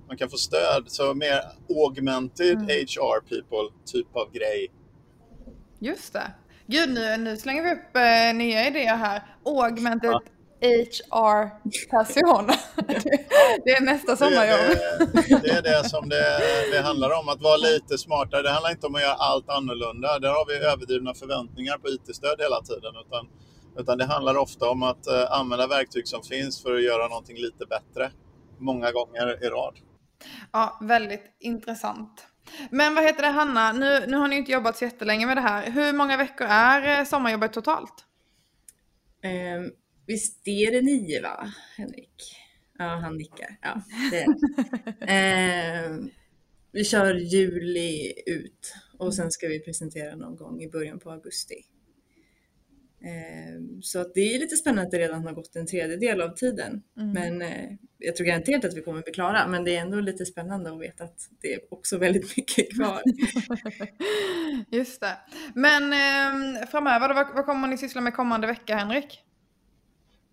Man 0.08 0.18
kan 0.18 0.30
få 0.30 0.38
stöd, 0.38 0.84
så 0.88 1.14
mer 1.14 1.42
augmented 1.70 2.58
mm. 2.58 2.68
HR 2.68 3.20
people 3.20 3.78
typ 3.86 4.16
av 4.16 4.32
grej. 4.32 4.68
Just 5.80 6.14
det. 6.14 6.32
Gud, 6.68 6.90
nu, 6.90 7.18
nu 7.18 7.38
slänger 7.38 7.64
vi 7.64 7.72
upp 7.72 7.96
eh, 7.96 8.38
nya 8.38 8.68
idéer 8.68 8.96
här. 8.96 9.24
Augmented 9.46 10.12
ja. 10.12 10.22
HR-person. 10.62 12.48
det, 13.66 13.72
är 13.72 13.82
nästa 13.82 14.16
sommarjobb. 14.16 14.60
Det, 14.60 15.14
det, 15.14 15.40
det, 15.44 15.50
är 15.50 15.62
det 15.62 15.90
som 15.90 16.10
det, 16.10 16.40
det 16.72 16.82
handlar 16.82 17.20
om, 17.20 17.30
att 17.30 17.42
vara 17.42 17.58
lite 17.58 17.98
smartare. 17.98 18.42
Det 18.42 18.50
handlar 18.50 18.72
inte 18.72 18.88
om 18.88 18.96
att 18.96 19.02
göra 19.02 19.14
allt 19.14 19.50
annorlunda. 19.50 20.20
Där 20.20 20.30
har 20.30 20.46
vi 20.48 20.66
överdrivna 20.66 21.14
förväntningar 21.14 21.78
på 21.78 21.88
IT-stöd 21.88 22.42
hela 22.42 22.62
tiden. 22.62 22.94
Utan 23.06 23.28
utan 23.78 23.98
det 23.98 24.06
handlar 24.06 24.38
ofta 24.38 24.70
om 24.70 24.84
att 24.84 25.08
uh, 25.08 25.32
använda 25.40 25.68
verktyg 25.68 26.08
som 26.08 26.24
finns 26.24 26.64
för 26.64 26.76
att 26.76 26.84
göra 26.84 27.08
någonting 27.08 27.38
lite 27.38 27.66
bättre. 27.66 28.12
Många 28.60 28.92
gånger 28.92 29.44
i 29.44 29.50
rad. 29.50 29.76
Ja, 30.52 30.78
väldigt 30.82 31.36
intressant. 31.40 32.28
Men 32.70 32.96
vad 32.96 33.04
heter 33.04 33.22
det 33.22 33.28
Hanna, 33.28 33.72
nu, 33.72 34.06
nu 34.08 34.18
har 34.18 34.28
ni 34.28 34.36
inte 34.36 34.52
jobbat 34.52 34.78
så 34.78 34.84
jättelänge 34.84 35.26
med 35.26 35.38
det 35.38 35.42
här. 35.42 35.72
Hur 35.72 35.94
många 35.94 36.18
veckor 36.18 36.48
är 36.48 37.00
eh, 37.00 37.06
sommarjobbet 37.06 37.54
totalt? 37.54 37.94
Um, 39.24 39.72
visst 40.08 40.48
är 40.48 40.72
det 40.72 40.82
nio 40.82 41.22
va, 41.22 41.54
Henrik? 41.78 42.36
Ja, 42.78 42.86
han 42.86 43.18
nickar. 43.18 43.58
Ja, 43.62 43.82
det 44.12 44.26
är 45.02 45.90
um, 45.90 46.12
Vi 46.72 46.84
kör 46.84 47.16
juli 47.16 48.14
ut 48.26 48.74
och 48.98 49.14
sen 49.16 49.32
ska 49.32 49.48
vi 49.48 49.60
presentera 49.60 50.16
någon 50.16 50.36
gång 50.36 50.62
i 50.62 50.70
början 50.70 51.00
på 51.00 51.12
augusti. 51.12 51.56
Ehm, 53.04 53.82
så 53.82 54.00
att 54.00 54.14
det 54.14 54.36
är 54.36 54.40
lite 54.40 54.56
spännande 54.56 54.84
att 54.84 54.92
det 54.92 55.00
redan 55.00 55.24
har 55.24 55.34
gått 55.34 55.56
en 55.56 55.68
tredjedel 55.68 56.22
av 56.22 56.30
tiden. 56.30 56.84
Mm. 56.98 57.12
Men 57.12 57.42
eh, 57.42 57.70
jag 57.98 58.16
tror 58.16 58.28
garanterat 58.28 58.66
att 58.66 58.78
vi 58.78 58.82
kommer 58.82 59.02
bli 59.02 59.14
klara. 59.14 59.48
Men 59.48 59.64
det 59.64 59.76
är 59.76 59.82
ändå 59.82 60.00
lite 60.00 60.26
spännande 60.26 60.72
att 60.72 60.82
veta 60.82 61.04
att 61.04 61.30
det 61.42 61.54
är 61.54 61.60
också 61.70 61.98
väldigt 61.98 62.38
mycket 62.38 62.76
kvar. 62.76 63.02
Just 64.72 65.02
det. 65.02 65.18
Men 65.56 65.94
eh, 65.94 66.68
framöver, 66.68 67.14
vad, 67.14 67.36
vad 67.36 67.46
kommer 67.46 67.68
ni 67.68 67.78
syssla 67.78 68.02
med 68.02 68.14
kommande 68.14 68.48
vecka, 68.48 68.76
Henrik? 68.76 69.24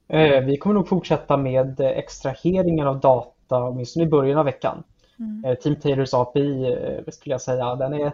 Eh, 0.08 0.44
vi 0.44 0.56
kommer 0.56 0.74
nog 0.74 0.88
fortsätta 0.88 1.36
med 1.36 1.80
extraheringen 1.80 2.86
av 2.86 3.00
data, 3.00 3.64
åtminstone 3.64 4.04
i 4.04 4.08
början 4.08 4.38
av 4.38 4.44
veckan. 4.44 4.82
Mm. 5.18 5.44
Eh, 5.44 5.54
Team 5.54 5.76
Taters 5.76 6.14
API 6.14 6.72
eh, 6.72 7.12
skulle 7.12 7.34
jag 7.34 7.40
säga, 7.40 7.74
den, 7.74 7.94
är, 7.94 8.12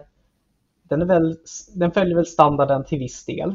den, 0.82 1.02
är 1.02 1.06
väl, 1.06 1.36
den 1.74 1.92
följer 1.92 2.16
väl 2.16 2.26
standarden 2.26 2.84
till 2.84 2.98
viss 2.98 3.24
del. 3.24 3.54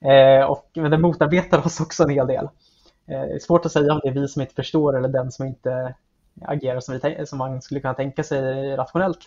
Eh, 0.00 0.50
och, 0.50 0.70
men 0.74 0.90
den 0.90 1.00
motarbetar 1.00 1.66
oss 1.66 1.80
också 1.80 2.02
en 2.02 2.10
hel 2.10 2.26
del. 2.26 2.44
Eh, 3.06 3.20
det 3.20 3.34
är 3.34 3.38
svårt 3.38 3.66
att 3.66 3.72
säga 3.72 3.92
om 3.92 4.00
det 4.02 4.08
är 4.08 4.12
vi 4.12 4.28
som 4.28 4.42
inte 4.42 4.54
förstår 4.54 4.98
eller 4.98 5.08
den 5.08 5.32
som 5.32 5.46
inte 5.46 5.94
agerar 6.42 6.80
som, 6.80 7.00
vi, 7.02 7.26
som 7.26 7.38
man 7.38 7.62
skulle 7.62 7.80
kunna 7.80 7.94
tänka 7.94 8.22
sig 8.22 8.76
rationellt. 8.76 9.18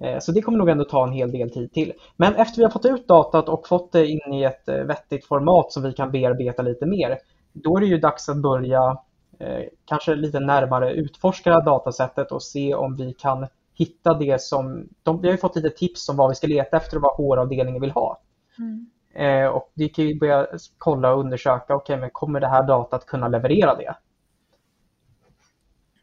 Eh, 0.00 0.18
så 0.18 0.32
det 0.32 0.42
kommer 0.42 0.58
nog 0.58 0.68
ändå 0.68 0.84
ta 0.84 1.06
en 1.06 1.12
hel 1.12 1.32
del 1.32 1.50
tid 1.50 1.72
till. 1.72 1.92
Men 2.16 2.34
efter 2.34 2.56
vi 2.56 2.62
har 2.62 2.70
fått 2.70 2.86
ut 2.86 3.08
datat 3.08 3.48
och 3.48 3.68
fått 3.68 3.92
det 3.92 4.06
in 4.06 4.32
i 4.32 4.42
ett 4.42 4.68
eh, 4.68 4.76
vettigt 4.76 5.26
format 5.26 5.72
som 5.72 5.82
vi 5.82 5.92
kan 5.92 6.10
bearbeta 6.10 6.62
lite 6.62 6.86
mer, 6.86 7.18
då 7.62 7.76
är 7.76 7.80
det 7.80 7.86
ju 7.86 7.98
dags 7.98 8.28
att 8.28 8.36
börja 8.36 8.98
eh, 9.38 9.64
kanske 9.84 10.14
lite 10.14 10.40
närmare 10.40 10.92
utforska 10.92 11.60
datasättet 11.60 12.32
och 12.32 12.42
se 12.42 12.74
om 12.74 12.96
vi 12.96 13.12
kan 13.12 13.46
hitta 13.74 14.14
det 14.14 14.42
som... 14.42 14.88
De, 15.02 15.20
vi 15.20 15.30
har 15.30 15.36
fått 15.36 15.56
lite 15.56 15.70
tips 15.70 16.08
om 16.08 16.16
vad 16.16 16.28
vi 16.28 16.34
ska 16.34 16.46
leta 16.46 16.76
efter 16.76 16.96
och 16.96 17.02
vad 17.02 17.16
HR-avdelningen 17.16 17.80
vill 17.80 17.90
ha. 17.90 18.20
Mm. 18.58 18.90
Eh, 19.14 19.48
och 19.48 19.72
vi 19.74 19.88
kan 19.88 20.04
ju 20.04 20.18
börja 20.18 20.46
kolla 20.78 21.12
och 21.12 21.20
undersöka, 21.20 21.74
okej 21.74 21.76
okay, 21.76 21.96
men 21.96 22.10
kommer 22.10 22.40
det 22.40 22.48
här 22.48 22.62
datat 22.62 23.06
kunna 23.06 23.28
leverera 23.28 23.74
det? 23.74 23.96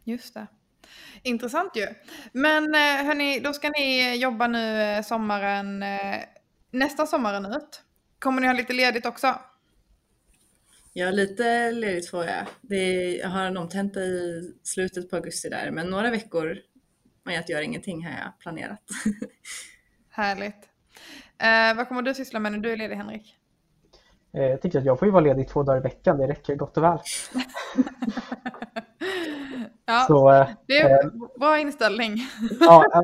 Just 0.03 0.33
det. 0.33 0.47
Intressant 1.23 1.75
ju. 1.75 1.87
Men 2.31 2.75
eh, 2.75 3.05
hörni, 3.05 3.39
då 3.39 3.53
ska 3.53 3.69
ni 3.69 4.15
jobba 4.15 4.47
nu 4.47 4.81
eh, 4.81 5.01
sommaren, 5.01 5.83
nästa 6.71 7.05
sommaren 7.05 7.45
ut. 7.45 7.81
Kommer 8.19 8.41
ni 8.41 8.47
ha 8.47 8.53
lite 8.53 8.73
ledigt 8.73 9.05
också? 9.05 9.35
Ja, 10.95 11.11
lite 11.11 11.71
ledigt 11.71 12.09
får 12.09 12.25
jag. 12.25 12.45
Det 12.61 13.15
jag 13.15 13.29
har 13.29 13.45
en 13.45 13.57
omtenta 13.57 13.99
i 13.99 14.41
slutet 14.63 15.09
på 15.09 15.15
augusti 15.15 15.49
där, 15.49 15.71
men 15.71 15.87
några 15.87 16.11
veckor 16.11 16.57
med 17.23 17.39
att 17.39 17.49
göra 17.49 17.63
ingenting 17.63 18.05
har 18.05 18.11
jag 18.11 18.39
planerat. 18.39 18.81
Härligt. 20.09 20.69
Eh, 21.37 21.77
vad 21.77 21.87
kommer 21.87 22.01
du 22.01 22.13
syssla 22.13 22.39
med 22.39 22.51
när 22.51 22.59
du 22.59 22.71
är 22.71 22.77
ledig 22.77 22.95
Henrik? 22.95 23.35
Eh, 24.33 24.43
jag 24.43 24.61
tycker 24.61 24.79
att 24.79 24.85
jag 24.85 24.99
får 24.99 25.07
ju 25.07 25.11
vara 25.11 25.23
ledig 25.23 25.49
två 25.49 25.63
dagar 25.63 25.79
i 25.79 25.83
veckan, 25.83 26.17
det 26.17 26.27
räcker 26.27 26.55
gott 26.55 26.77
och 26.77 26.83
väl. 26.83 26.97
ja, 29.85 30.05
Så, 30.07 30.31
eh, 30.31 30.49
det 30.67 30.77
är 30.77 31.05
eh, 31.05 31.11
bra 31.39 31.59
inställning. 31.59 32.17
ja, 32.59 33.03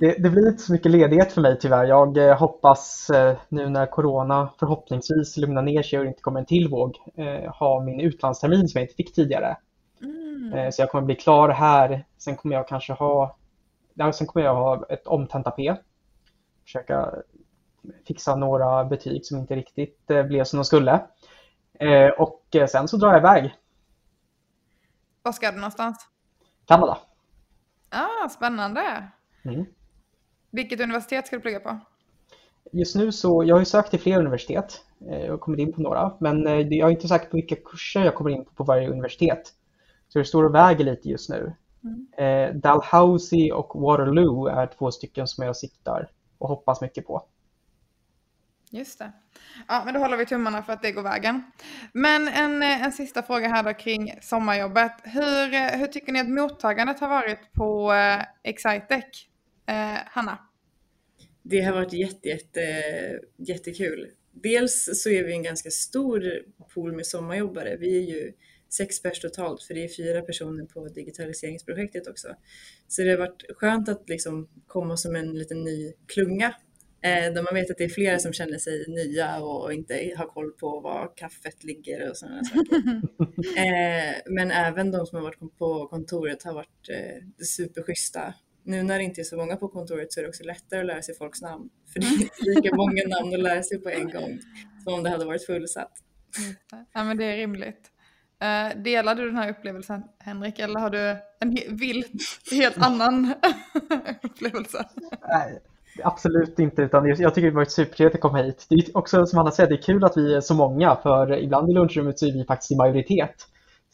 det, 0.00 0.22
det, 0.22 0.30
blir 0.30 0.48
inte 0.48 0.62
så 0.62 0.72
mycket 0.72 0.92
ledighet 0.92 1.32
för 1.32 1.40
mig 1.40 1.58
tyvärr. 1.60 1.84
Jag 1.84 2.16
eh, 2.16 2.38
hoppas 2.38 3.10
nu 3.48 3.68
när 3.68 3.86
corona 3.86 4.50
förhoppningsvis 4.58 5.36
lugnar 5.36 5.62
ner 5.62 5.82
sig 5.82 5.98
och 5.98 6.06
inte 6.06 6.22
kommer 6.22 6.40
en 6.40 6.46
till 6.46 6.68
våg 6.68 6.96
ha 7.58 7.80
min 7.80 8.00
utlandstermin 8.00 8.68
som 8.68 8.78
jag 8.78 8.84
inte 8.84 8.94
fick 8.94 9.14
tidigare. 9.14 9.56
Mm. 10.02 10.72
Så 10.72 10.82
jag 10.82 10.90
kommer 10.90 11.04
bli 11.04 11.14
klar 11.14 11.48
här. 11.48 12.04
Sen 12.18 12.36
kommer 12.36 12.54
jag 12.54 12.68
kanske 12.68 12.92
ha, 12.92 13.36
sen 14.14 14.26
kommer 14.26 14.46
jag 14.46 14.54
ha 14.54 14.86
ett 14.88 15.06
omtenta 15.06 15.50
P 15.50 15.76
försöka 16.70 17.14
fixa 18.06 18.36
några 18.36 18.84
betyg 18.84 19.26
som 19.26 19.38
inte 19.38 19.54
riktigt 19.56 20.10
eh, 20.10 20.22
blev 20.22 20.44
som 20.44 20.56
de 20.56 20.64
skulle. 20.64 21.06
Eh, 21.74 22.08
och 22.18 22.46
eh, 22.54 22.66
sen 22.66 22.88
så 22.88 22.96
drar 22.96 23.12
jag 23.12 23.18
iväg. 23.18 23.54
Var 25.22 25.32
ska 25.32 25.50
du 25.50 25.56
någonstans? 25.56 26.06
Kanada. 26.66 26.98
Ah, 27.90 28.28
spännande. 28.28 29.10
Mm. 29.44 29.66
Vilket 30.50 30.80
universitet 30.80 31.26
ska 31.26 31.36
du 31.36 31.42
plugga 31.42 31.60
på? 31.60 31.78
Just 32.72 32.96
nu 32.96 33.12
så, 33.12 33.44
jag 33.44 33.54
har 33.54 33.60
ju 33.60 33.64
sökt 33.64 33.90
till 33.90 34.00
flera 34.00 34.18
universitet 34.18 34.84
och 35.32 35.40
kommit 35.40 35.60
in 35.60 35.72
på 35.72 35.80
några, 35.80 36.12
men 36.20 36.44
jag 36.70 36.88
är 36.88 36.90
inte 36.90 37.08
säker 37.08 37.26
på 37.26 37.36
vilka 37.36 37.56
kurser 37.56 38.04
jag 38.04 38.14
kommer 38.14 38.30
in 38.30 38.44
på 38.44 38.50
på 38.54 38.64
varje 38.64 38.88
universitet. 38.88 39.54
Så 40.08 40.18
det 40.18 40.24
står 40.24 40.44
och 40.44 40.54
väger 40.54 40.84
lite 40.84 41.08
just 41.08 41.30
nu. 41.30 41.54
Mm. 41.84 42.06
Eh, 42.18 42.54
Dalhousie 42.54 43.52
och 43.52 43.80
Waterloo 43.80 44.46
är 44.46 44.66
två 44.66 44.90
stycken 44.90 45.26
som 45.26 45.44
jag 45.44 45.56
siktar 45.56 46.10
och 46.38 46.48
hoppas 46.48 46.80
mycket 46.80 47.06
på. 47.06 47.26
Just 48.70 48.98
det. 48.98 49.12
Ja, 49.68 49.82
men 49.84 49.94
då 49.94 50.00
håller 50.00 50.16
vi 50.16 50.26
tummarna 50.26 50.62
för 50.62 50.72
att 50.72 50.82
det 50.82 50.92
går 50.92 51.02
vägen. 51.02 51.42
Men 51.92 52.28
en, 52.28 52.62
eh, 52.62 52.84
en 52.84 52.92
sista 52.92 53.22
fråga 53.22 53.48
här 53.48 53.62
då 53.62 53.74
kring 53.74 54.12
sommarjobbet. 54.22 54.92
Hur, 55.04 55.54
eh, 55.54 55.78
hur 55.78 55.86
tycker 55.86 56.12
ni 56.12 56.20
att 56.20 56.28
mottagandet 56.28 57.00
har 57.00 57.08
varit 57.08 57.52
på 57.52 57.92
eh, 57.92 58.24
Excitec? 58.42 59.26
Eh, 59.70 59.98
Hanna? 60.06 60.38
Det 61.42 61.60
har 61.60 61.72
varit 61.72 61.92
jätte, 61.92 62.28
jätte, 62.28 62.62
jättekul. 63.36 64.10
Dels 64.32 65.02
så 65.02 65.10
är 65.10 65.24
vi 65.24 65.32
en 65.32 65.42
ganska 65.42 65.70
stor 65.70 66.42
pool 66.74 66.92
med 66.92 67.06
sommarjobbare. 67.06 67.76
Vi 67.76 67.96
är 67.96 68.14
ju 68.14 68.32
sex 68.68 69.02
pers 69.02 69.20
totalt, 69.20 69.62
för 69.62 69.74
det 69.74 69.84
är 69.84 69.88
fyra 69.88 70.22
personer 70.22 70.64
på 70.64 70.88
digitaliseringsprojektet 70.88 72.06
också. 72.06 72.28
Så 72.88 73.02
det 73.02 73.10
har 73.10 73.18
varit 73.18 73.44
skönt 73.56 73.88
att 73.88 74.08
liksom 74.08 74.48
komma 74.66 74.96
som 74.96 75.16
en 75.16 75.38
liten 75.38 75.64
ny 75.64 75.92
klunga 76.06 76.54
Eh, 77.02 77.32
där 77.32 77.42
man 77.42 77.54
vet 77.54 77.70
att 77.70 77.78
det 77.78 77.84
är 77.84 77.88
flera 77.88 78.18
som 78.18 78.32
känner 78.32 78.58
sig 78.58 78.84
nya 78.88 79.40
och 79.40 79.72
inte 79.72 80.12
har 80.16 80.26
koll 80.26 80.50
på 80.50 80.80
var 80.80 81.12
kaffet 81.16 81.64
ligger 81.64 82.10
och 82.10 82.16
sådana 82.16 82.44
saker. 82.44 82.76
eh, 83.56 84.14
men 84.26 84.50
även 84.50 84.90
de 84.90 85.06
som 85.06 85.16
har 85.16 85.22
varit 85.22 85.58
på 85.58 85.86
kontoret 85.86 86.42
har 86.42 86.54
varit 86.54 86.88
eh, 86.88 87.44
superschyssta. 87.44 88.34
Nu 88.62 88.82
när 88.82 88.98
det 88.98 89.04
inte 89.04 89.20
är 89.20 89.24
så 89.24 89.36
många 89.36 89.56
på 89.56 89.68
kontoret 89.68 90.12
så 90.12 90.20
är 90.20 90.22
det 90.22 90.28
också 90.28 90.44
lättare 90.44 90.80
att 90.80 90.86
lära 90.86 91.02
sig 91.02 91.14
folks 91.14 91.42
namn. 91.42 91.68
För 91.92 92.00
det 92.00 92.06
är 92.16 92.22
inte 92.22 92.60
lika 92.60 92.76
många 92.76 93.02
namn 93.06 93.34
att 93.34 93.40
lära 93.40 93.62
sig 93.62 93.78
på 93.78 93.88
en 93.88 94.10
gång 94.10 94.38
som 94.84 94.94
om 94.94 95.02
det 95.02 95.10
hade 95.10 95.24
varit 95.24 95.46
fullsatt. 95.46 95.92
Ja 96.92 97.04
men 97.04 97.16
det 97.16 97.24
är 97.24 97.36
rimligt. 97.36 97.90
Uh, 98.42 98.82
delar 98.82 99.14
du 99.14 99.26
den 99.26 99.36
här 99.36 99.50
upplevelsen 99.50 100.02
Henrik 100.18 100.58
eller 100.58 100.80
har 100.80 100.90
du 100.90 101.16
en 101.40 101.76
vild, 101.76 102.06
helt 102.50 102.78
annan 102.78 103.34
upplevelse? 104.22 104.88
Nej, 105.28 105.60
Absolut 106.04 106.58
inte, 106.58 106.82
utan 106.82 107.06
jag 107.06 107.34
tycker 107.34 107.48
det 107.48 107.54
varit 107.54 107.72
supertrevligt 107.72 108.14
att 108.14 108.20
komma 108.20 108.42
hit. 108.42 108.66
Det 108.68 108.74
är 108.74 108.96
också 108.96 109.26
som 109.26 109.38
Anna 109.38 109.50
säger, 109.50 109.68
det 109.70 109.76
är 109.76 109.82
kul 109.82 110.04
att 110.04 110.16
vi 110.16 110.34
är 110.34 110.40
så 110.40 110.54
många, 110.54 110.96
för 110.96 111.38
ibland 111.38 111.70
i 111.70 111.72
lunchrummet 111.72 112.18
så 112.18 112.26
är 112.26 112.32
vi 112.32 112.44
faktiskt 112.44 112.72
i 112.72 112.76
majoritet. 112.76 113.34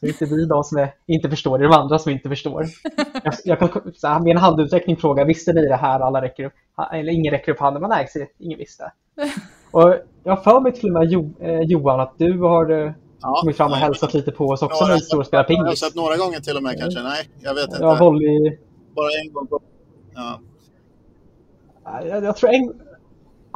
Så 0.01 0.07
det 0.07 0.11
är 0.11 0.13
inte 0.13 0.35
vi 0.37 0.47
de 0.47 0.65
som 0.65 0.79
är, 0.79 0.95
inte 1.07 1.31
förstår, 1.31 1.59
det 1.59 1.65
är 1.65 1.69
de 1.69 1.75
andra 1.75 1.99
som 1.99 2.13
inte 2.13 2.29
förstår. 2.29 2.67
Jag, 3.25 3.35
jag 3.45 3.59
kan 3.59 3.93
så 3.95 4.09
här, 4.09 4.21
med 4.21 4.31
en 4.31 4.37
handuträckning 4.37 4.97
fråga, 4.97 5.25
visste 5.25 5.53
ni 5.53 5.69
det 5.69 5.77
här? 5.77 6.01
Alla 6.01 6.23
räcker 6.23 6.45
upp, 6.45 6.53
eller 6.93 7.13
ingen 7.13 7.31
räcker 7.31 7.53
upp 7.53 7.61
handen, 7.61 7.81
men 7.81 7.91
nej, 7.91 8.07
så 8.09 8.27
ingen 8.39 8.59
visste. 8.59 8.93
Och 9.71 9.95
jag 10.25 10.37
har 10.37 10.43
för 10.43 10.61
mig 10.61 10.73
till 10.73 10.87
och 10.87 10.93
med 10.93 11.11
jo, 11.11 11.35
eh, 11.41 11.61
Johan 11.61 12.01
att 12.01 12.15
du 12.19 12.41
har 12.41 12.71
eh, 12.71 12.93
ja, 13.23 13.39
kommit 13.41 13.57
fram 13.57 13.71
och 13.71 13.77
hälsat 13.77 14.15
lite 14.15 14.33
på 14.33 14.45
oss 14.45 14.63
också 14.63 14.87
när 14.87 14.95
vi 14.95 15.01
står 15.01 15.19
och 15.19 15.27
spelar 15.27 15.45
pingis. 15.45 15.63
Jag 15.63 15.69
har 15.69 15.75
sett 15.75 15.95
några 15.95 16.17
gånger 16.17 16.41
till 16.41 16.57
och 16.57 16.63
med 16.63 16.79
kanske, 16.79 17.03
nej, 17.03 17.29
jag 17.41 17.55
vet 17.55 17.65
inte. 17.65 17.79
Ja, 17.81 17.97
volley... 18.01 18.59
Bara 18.95 19.09
en 19.25 19.33
gång. 19.33 19.49
Ja. 20.15 20.41
Jag, 22.09 22.25
jag 22.25 22.37
tror 22.37 22.51
en, 22.51 22.73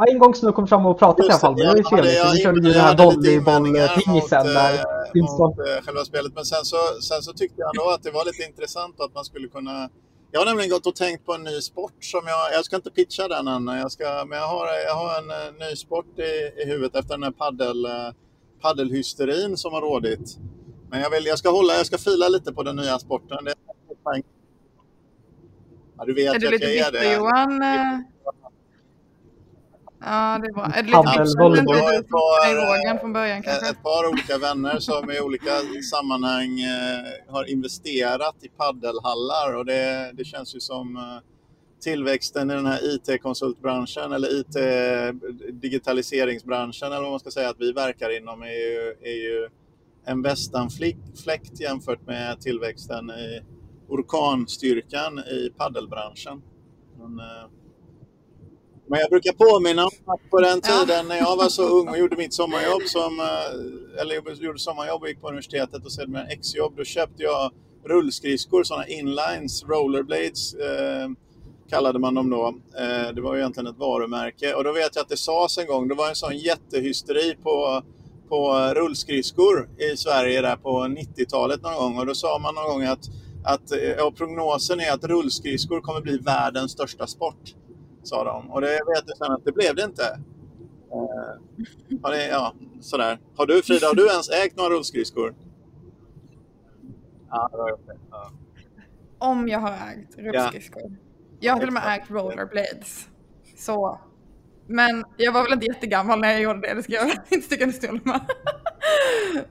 en 0.08 0.18
gång 0.18 0.34
som 0.34 0.46
du 0.46 0.52
kom 0.52 0.66
fram 0.66 0.86
och 0.86 0.98
pratade 0.98 1.28
i 1.28 1.30
alla 1.30 1.38
fall. 1.38 1.56
Det 1.56 1.66
var 1.66 1.76
ju 1.76 1.82
trevligt. 1.82 2.34
Vi 2.34 2.42
körde 2.42 2.68
ju 2.68 2.72
den 2.72 2.80
här 2.80 2.96
volleyboll-pingisen 2.96 4.46
där. 4.46 4.84
Mot, 5.14 5.58
äh, 5.58 5.84
själva 5.84 6.04
spelet. 6.04 6.32
Men 6.34 6.44
sen 6.44 6.64
så, 6.64 6.76
sen 7.02 7.22
så 7.22 7.32
tyckte 7.32 7.60
jag 7.60 7.76
nog 7.76 7.92
att 7.92 8.02
det 8.02 8.10
var 8.10 8.24
lite 8.24 8.42
intressant 8.42 9.00
att 9.00 9.14
man 9.14 9.24
skulle 9.24 9.48
kunna 9.48 9.88
jag 10.32 10.40
har 10.40 10.46
nämligen 10.46 10.70
gått 10.70 10.86
och 10.86 10.96
tänkt 10.96 11.26
på 11.26 11.34
en 11.34 11.44
ny 11.44 11.60
sport 11.60 11.94
som 12.00 12.20
jag, 12.26 12.52
jag 12.52 12.64
ska 12.64 12.76
inte 12.76 12.90
pitcha 12.90 13.28
den 13.28 13.48
än, 13.48 13.66
jag 13.66 13.92
ska, 13.92 14.24
men 14.28 14.38
jag 14.38 14.48
har, 14.48 14.66
jag 14.86 14.94
har 14.94 15.18
en 15.18 15.54
ny 15.68 15.76
sport 15.76 16.18
i, 16.18 16.62
i 16.62 16.64
huvudet 16.66 16.96
efter 16.96 17.14
den 17.14 17.22
här 17.22 17.30
paddel, 17.30 17.86
paddelhysterin 18.62 19.56
som 19.56 19.72
har 19.72 19.80
rådit. 19.80 20.38
Men 20.90 21.00
jag, 21.00 21.10
vill, 21.10 21.26
jag 21.26 21.38
ska 21.38 21.50
hålla, 21.50 21.74
jag 21.74 21.86
ska 21.86 21.98
fila 21.98 22.28
lite 22.28 22.52
på 22.52 22.62
den 22.62 22.76
nya 22.76 22.98
sporten. 22.98 23.44
Det 23.44 23.50
är 23.50 23.56
Ja, 26.00 26.04
du 26.06 26.14
vet 26.14 26.34
är 26.34 26.38
du 26.38 26.50
lite 26.50 26.66
bitter 26.66 27.14
Johan? 27.14 27.62
Ja, 30.04 30.40
det 30.42 30.52
var 30.52 30.64
Är 30.64 30.82
du 30.82 30.88
lite 30.88 30.98
bitter 30.98 31.24
från 32.98 33.12
början 33.12 33.42
kanske? 33.42 33.70
Ett 33.70 33.82
par 33.82 34.08
olika 34.08 34.38
vänner 34.38 34.78
som 34.78 35.10
i 35.10 35.20
olika 35.20 35.50
sammanhang 35.90 36.60
eh, 36.60 37.04
har 37.28 37.50
investerat 37.50 38.36
i 38.40 38.48
paddelhallar 38.48 39.56
och 39.56 39.64
det, 39.64 40.10
det 40.14 40.24
känns 40.24 40.56
ju 40.56 40.60
som 40.60 40.96
eh, 40.96 41.18
tillväxten 41.80 42.50
i 42.50 42.54
den 42.54 42.66
här 42.66 42.94
IT-konsultbranschen 42.94 44.12
eller 44.12 44.40
IT-digitaliseringsbranschen 44.40 46.92
eller 46.92 47.02
vad 47.02 47.10
man 47.10 47.20
ska 47.20 47.30
säga 47.30 47.50
att 47.50 47.60
vi 47.60 47.72
verkar 47.72 48.16
inom 48.16 48.42
är 48.42 48.46
ju, 48.46 48.96
är 49.02 49.16
ju 49.16 49.48
en 50.04 50.22
västanfläkt 50.22 51.60
jämfört 51.60 52.06
med 52.06 52.40
tillväxten 52.40 53.10
i 53.10 53.42
orkanstyrkan 53.88 55.18
i 55.18 55.50
paddelbranschen. 55.56 56.42
Men, 56.98 57.18
eh, 57.18 57.46
men 58.90 59.00
jag 59.00 59.10
brukar 59.10 59.32
påminna 59.32 59.84
om 59.84 59.90
att 60.06 60.30
på 60.30 60.40
den 60.40 60.60
tiden 60.60 61.08
när 61.08 61.16
jag 61.16 61.36
var 61.36 61.48
så 61.48 61.62
ung 61.62 61.88
och 61.88 61.98
gjorde 62.02 62.16
mitt 62.16 62.34
sommarjobb, 62.34 62.82
som, 62.86 63.20
eh, 63.20 64.00
eller 64.00 64.42
gjorde 64.44 64.58
sommarjobb 64.58 65.02
och 65.02 65.08
gick 65.08 65.20
på 65.20 65.28
universitetet 65.28 65.84
och 65.84 65.92
sedan 65.92 66.10
med 66.10 66.26
exjobb, 66.30 66.76
då 66.76 66.84
köpte 66.84 67.22
jag 67.22 67.52
rullskridskor, 67.84 68.62
sådana 68.64 68.86
inlines, 68.86 69.64
rollerblades 69.68 70.54
eh, 70.54 71.08
kallade 71.68 71.98
man 71.98 72.14
dem 72.14 72.30
då. 72.30 72.54
Eh, 72.78 73.14
det 73.14 73.20
var 73.20 73.34
ju 73.34 73.40
egentligen 73.40 73.66
ett 73.66 73.78
varumärke 73.78 74.54
och 74.54 74.64
då 74.64 74.72
vet 74.72 74.94
jag 74.94 75.02
att 75.02 75.08
det 75.08 75.16
sades 75.16 75.58
en 75.58 75.66
gång, 75.66 75.88
det 75.88 75.94
var 75.94 76.08
en 76.08 76.14
sån 76.14 76.36
jättehysteri 76.36 77.36
på, 77.42 77.82
på 78.28 78.72
rullskridskor 78.74 79.68
i 79.92 79.96
Sverige 79.96 80.40
där 80.40 80.56
på 80.56 80.70
90-talet 80.70 81.62
någon 81.62 81.74
gång 81.74 81.98
och 81.98 82.06
då 82.06 82.14
sa 82.14 82.38
man 82.38 82.54
någon 82.54 82.68
gång 82.68 82.84
att 82.84 83.10
att 83.44 83.72
ja, 83.98 84.12
prognosen 84.16 84.80
är 84.80 84.92
att 84.92 85.04
rullskridskor 85.04 85.80
kommer 85.80 86.00
bli 86.00 86.18
världens 86.18 86.72
största 86.72 87.06
sport. 87.06 87.54
Sa 88.02 88.24
de. 88.24 88.50
Och 88.50 88.60
det 88.60 88.66
vet 88.66 89.04
jag 89.06 89.16
sen 89.16 89.32
att 89.32 89.44
det 89.44 89.52
blev 89.52 89.74
det 89.74 89.84
inte. 89.84 90.04
Eh, 90.92 91.66
ja, 92.02 92.10
det, 92.10 92.28
ja, 92.28 92.54
sådär. 92.80 93.18
Har 93.36 93.46
du 93.46 93.62
Frida, 93.62 93.86
har 93.86 93.94
du 93.94 94.06
ens 94.06 94.30
ägt 94.30 94.56
några 94.56 94.70
rullskridskor? 94.70 95.34
Ja, 97.30 97.48
det 97.52 97.58
har 97.58 97.68
jag 97.68 97.78
ja. 98.10 98.30
Om 99.18 99.48
jag 99.48 99.58
har 99.58 99.70
ägt 99.70 100.18
rullskridskor. 100.18 100.82
Ja. 100.84 100.96
Jag 101.40 101.52
har 101.52 101.60
till 101.60 101.68
och 101.68 101.74
med 101.74 101.98
ägt 101.98 102.10
rollerblades. 102.10 103.08
Så. 103.56 104.00
Men 104.66 105.04
jag 105.16 105.32
var 105.32 105.42
väl 105.42 105.52
inte 105.52 105.66
jättegammal 105.66 106.20
när 106.20 106.32
jag 106.32 106.40
gjorde 106.40 106.60
det, 106.60 106.74
det 106.74 106.82
ska 106.82 106.92
jag 106.92 107.10
inte 107.30 107.46
sticka 107.46 107.64
under 107.64 107.76
stol 107.76 108.00
med. 108.04 108.20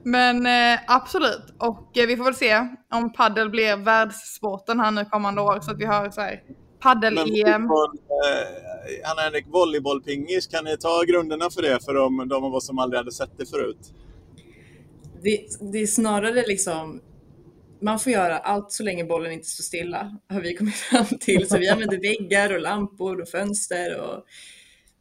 Men 0.04 0.46
eh, 0.46 0.80
absolut, 0.88 1.54
och 1.58 1.98
eh, 1.98 2.08
vi 2.08 2.18
får 2.18 2.24
väl 2.24 2.36
se 2.36 2.68
om 2.92 3.14
paddel 3.14 3.50
blir 3.50 3.78
världssporten 3.78 4.80
här 4.80 4.92
nu 4.92 5.06
kommande 5.06 5.42
år 5.42 5.60
så 5.62 5.72
att 5.72 5.78
vi 5.78 5.86
har 5.86 6.10
så 6.10 6.22
här 6.22 6.44
paddel-EM. 6.80 7.64
Eh, 7.64 9.12
Anna-Henrik, 9.12 9.46
volleybollpingis, 9.48 10.48
kan 10.48 10.66
ni 10.66 10.78
ta 10.78 11.04
grunderna 11.08 11.50
för 11.50 11.62
det 11.62 11.86
för 11.86 11.94
de, 11.94 12.28
de 12.28 12.44
av 12.44 12.56
oss 12.56 12.66
som 12.66 12.80
aldrig 12.80 12.98
hade 12.98 13.12
sett 13.12 13.38
det 13.38 13.46
förut? 13.46 13.94
Det, 15.22 15.48
det 15.72 15.78
är 15.78 15.88
snarare 15.88 16.48
liksom 16.48 17.02
man 17.82 18.00
får 18.00 18.12
göra 18.12 18.38
allt 18.38 18.72
så 18.72 18.84
länge 18.84 19.04
bollen 19.04 19.32
inte 19.32 19.48
står 19.48 19.64
stilla, 19.64 20.18
har 20.30 20.42
vi 20.42 20.56
kommit 20.56 20.76
fram 20.76 21.06
till. 21.06 21.50
Så 21.50 21.58
vi 21.58 21.70
använder 21.70 21.98
väggar 21.98 22.54
och 22.54 22.62
lampor 22.62 23.22
och 23.22 23.28
fönster 23.28 24.02
och 24.02 24.24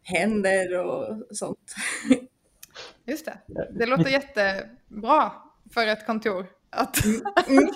händer 0.02 0.78
och 0.78 1.36
sånt. 1.36 1.74
Just 3.06 3.24
det. 3.24 3.38
Det 3.78 3.86
låter 3.86 4.10
jättebra 4.10 5.32
för 5.74 5.86
ett 5.86 6.06
kontor. 6.06 6.46
Att 6.70 7.04
mm. 7.04 7.68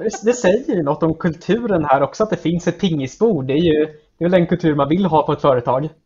det 0.24 0.32
säger 0.32 0.76
ju 0.76 0.82
något 0.82 1.02
om 1.02 1.14
kulturen 1.14 1.84
här 1.84 2.02
också, 2.02 2.22
att 2.22 2.30
det 2.30 2.36
finns 2.36 2.68
ett 2.68 2.80
pingisbord. 2.80 3.46
Det 3.46 3.52
är 3.52 3.64
ju 3.64 3.86
det 4.18 4.24
är 4.24 4.28
väl 4.28 4.40
den 4.40 4.46
kultur 4.46 4.74
man 4.74 4.88
vill 4.88 5.04
ha 5.04 5.26
på 5.26 5.32
ett 5.32 5.40
företag. 5.40 5.88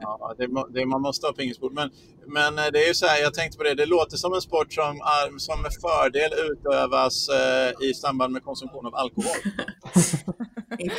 Ja, 0.00 0.34
det, 0.38 0.46
det, 0.70 0.86
man 0.86 1.00
måste 1.00 1.26
ha 1.26 1.32
pingisbord. 1.32 1.72
Men, 1.72 1.90
men 2.26 2.58
eh, 2.58 2.64
det 2.72 2.84
är 2.84 2.88
ju 2.88 2.94
så 2.94 3.06
här, 3.06 3.22
jag 3.22 3.34
tänkte 3.34 3.58
på 3.58 3.64
det, 3.64 3.74
det 3.74 3.86
låter 3.86 4.16
som 4.16 4.34
en 4.34 4.40
sport 4.40 4.72
som, 4.72 5.00
som 5.38 5.62
med 5.62 5.70
fördel 5.82 6.32
utövas 6.50 7.28
eh, 7.28 7.88
i 7.88 7.94
samband 7.94 8.32
med 8.32 8.44
konsumtion 8.44 8.86
av 8.86 8.94
alkohol. 8.94 9.36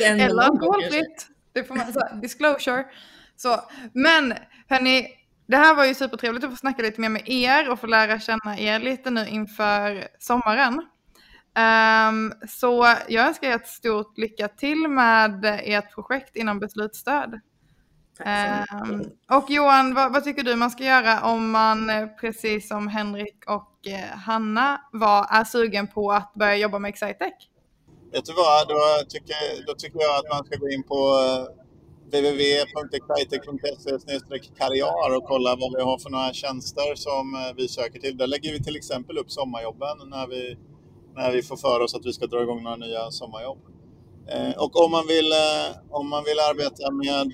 Eller 0.00 0.42
alkoholfritt. 0.42 1.26
Det 1.52 1.64
får 1.64 1.74
man 1.74 1.92
säga, 1.92 2.08
disclosure. 2.22 2.84
Så, 3.36 3.56
men 3.92 4.34
hörni, 4.68 5.06
det 5.50 5.56
här 5.56 5.74
var 5.74 5.84
ju 5.84 5.94
supertrevligt 5.94 6.44
att 6.44 6.50
få 6.50 6.56
snacka 6.56 6.82
lite 6.82 7.00
mer 7.00 7.08
med 7.08 7.28
er 7.28 7.70
och 7.70 7.80
få 7.80 7.86
lära 7.86 8.20
känna 8.20 8.58
er 8.58 8.80
lite 8.80 9.10
nu 9.10 9.28
inför 9.28 10.08
sommaren. 10.18 10.74
Um, 12.08 12.32
så 12.48 12.94
jag 13.08 13.26
önskar 13.26 13.48
er 13.48 13.54
ett 13.54 13.68
stort 13.68 14.18
lycka 14.18 14.48
till 14.48 14.88
med 14.88 15.44
ert 15.44 15.94
projekt 15.94 16.36
inom 16.36 16.58
beslutsstöd. 16.58 17.40
Um, 18.20 19.04
och 19.30 19.50
Johan, 19.50 19.94
vad, 19.94 20.12
vad, 20.12 20.24
tycker 20.24 20.42
du 20.42 20.56
man 20.56 20.70
ska 20.70 20.84
göra 20.84 21.20
om 21.20 21.50
man, 21.50 21.90
precis 22.20 22.68
som 22.68 22.88
Henrik 22.88 23.44
och 23.46 23.86
eh, 23.86 24.18
Hanna 24.18 24.80
var, 24.92 25.26
är 25.30 25.44
sugen 25.44 25.86
på 25.86 26.12
att 26.12 26.34
börja 26.34 26.56
jobba 26.56 26.78
med 26.78 26.88
Excitec? 26.88 27.34
Vet 28.12 28.24
du 28.24 28.32
vad, 28.32 28.68
då 28.68 28.78
tycker, 29.08 29.66
då 29.66 29.74
tycker 29.74 30.00
jag 30.00 30.16
att 30.18 30.32
man 30.32 30.44
ska 30.44 30.56
gå 30.56 30.68
in 30.68 30.82
på 30.82 30.94
eh, 30.94 31.60
www.excitec.se 32.12 34.38
karriär 34.58 35.16
och 35.16 35.24
kolla 35.24 35.56
vad 35.56 35.74
vi 35.76 35.82
har 35.82 35.98
för 35.98 36.10
några 36.10 36.32
tjänster 36.32 36.94
som 36.94 37.34
eh, 37.34 37.40
vi 37.56 37.68
söker 37.68 38.00
till. 38.00 38.16
Där 38.16 38.26
lägger 38.26 38.52
vi 38.52 38.62
till 38.62 38.76
exempel 38.76 39.18
upp 39.18 39.30
sommarjobben 39.30 39.98
när 40.06 40.26
vi, 40.26 40.56
när 41.14 41.32
vi 41.32 41.42
får 41.42 41.56
för 41.56 41.80
oss 41.80 41.94
att 41.94 42.06
vi 42.06 42.12
ska 42.12 42.26
dra 42.26 42.42
igång 42.42 42.62
några 42.62 42.76
nya 42.76 43.10
sommarjobb. 43.10 43.58
Eh, 44.28 44.52
och 44.64 44.84
om 44.84 44.90
man 44.90 45.06
vill, 45.06 45.32
eh, 45.32 45.66
om 45.90 46.08
man 46.08 46.24
vill 46.24 46.38
arbeta 46.50 46.90
med 46.90 47.32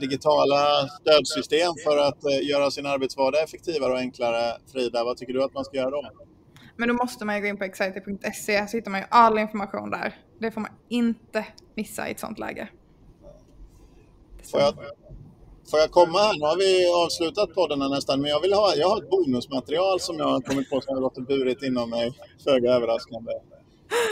digitala 0.00 0.88
stödsystem 1.00 1.72
för 1.84 1.98
att 1.98 2.22
göra 2.42 2.70
sin 2.70 2.86
arbetsvardag 2.86 3.42
effektivare 3.42 3.92
och 3.92 3.98
enklare, 3.98 4.56
Frida, 4.72 5.04
vad 5.04 5.16
tycker 5.16 5.32
du 5.32 5.44
att 5.44 5.54
man 5.54 5.64
ska 5.64 5.76
göra 5.76 5.90
då? 5.90 6.10
Men 6.76 6.88
då 6.88 6.94
måste 6.94 7.24
man 7.24 7.36
ju 7.36 7.42
gå 7.42 7.48
in 7.48 7.56
på 7.56 7.64
exciter.se 7.64 8.68
så 8.68 8.76
hittar 8.76 8.90
man 8.90 9.00
ju 9.00 9.06
all 9.10 9.38
information 9.38 9.90
där. 9.90 10.14
Det 10.38 10.50
får 10.50 10.60
man 10.60 10.70
inte 10.88 11.46
missa 11.74 12.08
i 12.08 12.10
ett 12.10 12.20
sånt 12.20 12.38
läge. 12.38 12.68
Får 14.50 14.60
jag, 14.60 14.74
får 15.70 15.78
jag 15.78 15.90
komma 15.90 16.18
här? 16.18 16.34
Nu 16.38 16.44
har 16.46 16.56
vi 16.56 16.86
avslutat 17.04 17.54
podden 17.54 17.78
nästan, 17.78 18.20
men 18.20 18.30
jag, 18.30 18.40
vill 18.40 18.52
ha, 18.52 18.74
jag 18.74 18.88
har 18.88 19.02
ett 19.02 19.10
bonusmaterial 19.10 20.00
som 20.00 20.18
jag 20.18 20.28
har 20.28 20.40
kommit 20.40 20.70
på 20.70 20.80
som 20.80 20.88
jag 20.88 20.96
har 20.96 21.02
låtit 21.02 21.28
burit 21.28 21.62
inom 21.62 21.90
mig, 21.90 22.12
föga 22.44 22.70
överraskande. 22.72 23.32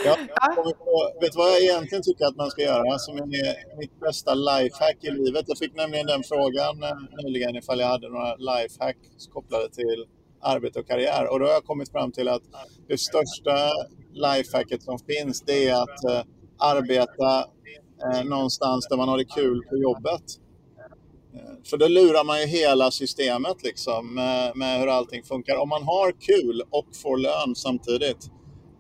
Jag 0.04 0.18
på, 0.78 1.10
vet 1.20 1.32
du 1.32 1.38
vad 1.38 1.50
jag 1.50 1.62
egentligen 1.62 2.02
tycker 2.02 2.24
att 2.24 2.36
man 2.36 2.50
ska 2.50 2.62
göra 2.62 2.98
som 2.98 3.16
är 3.16 3.76
mitt 3.78 4.00
bästa 4.00 4.34
lifehack 4.34 4.96
i 5.00 5.10
livet? 5.10 5.44
Jag 5.46 5.58
fick 5.58 5.74
nämligen 5.74 6.06
den 6.06 6.22
frågan 6.22 6.82
eh, 6.82 7.24
nyligen 7.24 7.56
ifall 7.56 7.80
jag 7.80 7.86
hade 7.86 8.08
några 8.08 8.36
lifehacks 8.36 9.26
kopplade 9.32 9.68
till 9.70 10.06
arbete 10.40 10.80
och 10.80 10.86
karriär. 10.86 11.32
Och 11.32 11.38
då 11.40 11.46
har 11.46 11.52
jag 11.52 11.64
kommit 11.64 11.90
fram 11.90 12.12
till 12.12 12.28
att 12.28 12.42
det 12.88 12.98
största 12.98 13.70
lifehacket 14.12 14.82
som 14.82 14.98
finns 14.98 15.42
det 15.42 15.68
är 15.68 15.82
att 15.82 16.04
eh, 16.04 16.22
arbeta 16.58 17.46
eh, 18.02 18.24
någonstans 18.24 18.86
där 18.88 18.96
man 18.96 19.08
har 19.08 19.18
det 19.18 19.24
kul 19.24 19.62
på 19.70 19.76
jobbet. 19.76 20.22
Eh, 21.34 21.68
för 21.70 21.76
då 21.76 21.88
lurar 21.88 22.24
man 22.24 22.40
ju 22.40 22.46
hela 22.46 22.90
systemet 22.90 23.62
liksom 23.62 24.14
med, 24.14 24.56
med 24.56 24.80
hur 24.80 24.88
allting 24.88 25.22
funkar. 25.22 25.56
Om 25.56 25.68
man 25.68 25.82
har 25.82 26.12
kul 26.12 26.62
och 26.70 26.86
får 27.02 27.18
lön 27.18 27.54
samtidigt, 27.54 28.30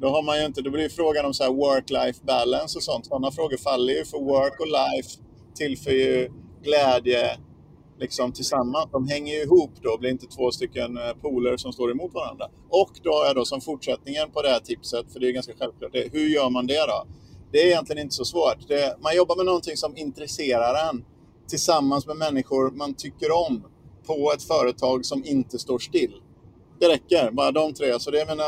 då 0.00 0.08
har 0.08 0.22
man 0.22 0.38
ju 0.38 0.46
inte, 0.46 0.62
då 0.62 0.70
blir 0.70 0.82
det 0.82 0.88
frågan 0.88 1.24
om 1.24 1.32
work-life 1.32 2.24
balance 2.26 2.78
och 2.78 2.82
sånt. 2.82 3.06
Sådana 3.06 3.30
frågor 3.30 3.56
faller 3.56 3.92
ju 3.92 4.04
för 4.04 4.18
work 4.18 4.60
och 4.60 4.66
life 4.66 5.10
tillför 5.54 5.90
ju 5.90 6.30
glädje 6.62 7.38
liksom 8.02 8.32
tillsammans. 8.32 8.88
De 8.92 9.08
hänger 9.08 9.34
ju 9.34 9.42
ihop 9.42 9.70
då, 9.82 9.98
blir 9.98 10.10
inte 10.10 10.26
två 10.26 10.50
stycken 10.50 10.96
eh, 10.96 11.12
poler 11.22 11.56
som 11.56 11.72
står 11.72 11.90
emot 11.90 12.14
varandra. 12.14 12.46
Och 12.68 12.90
då 13.02 13.10
har 13.12 13.26
jag 13.26 13.36
då 13.36 13.44
som 13.44 13.60
fortsättningen 13.60 14.30
på 14.30 14.42
det 14.42 14.48
här 14.48 14.60
tipset, 14.60 15.12
för 15.12 15.20
det 15.20 15.28
är 15.28 15.32
ganska 15.32 15.52
självklart, 15.58 15.92
det, 15.92 16.12
hur 16.12 16.28
gör 16.28 16.50
man 16.50 16.66
det 16.66 16.86
då? 16.86 17.06
Det 17.52 17.58
är 17.58 17.66
egentligen 17.66 18.02
inte 18.02 18.14
så 18.14 18.24
svårt. 18.24 18.68
Det, 18.68 18.96
man 19.00 19.16
jobbar 19.16 19.36
med 19.36 19.46
någonting 19.46 19.76
som 19.76 19.96
intresserar 19.96 20.90
en 20.90 21.04
tillsammans 21.48 22.06
med 22.06 22.16
människor 22.16 22.70
man 22.70 22.94
tycker 22.94 23.32
om 23.32 23.64
på 24.06 24.32
ett 24.36 24.42
företag 24.42 25.06
som 25.06 25.24
inte 25.24 25.58
står 25.58 25.78
still. 25.78 26.22
Det 26.80 26.88
räcker, 26.88 27.30
bara 27.30 27.52
de 27.52 27.74
tre. 27.74 28.00
Så 28.00 28.10
det 28.10 28.20
är 28.20 28.26
mina, 28.26 28.44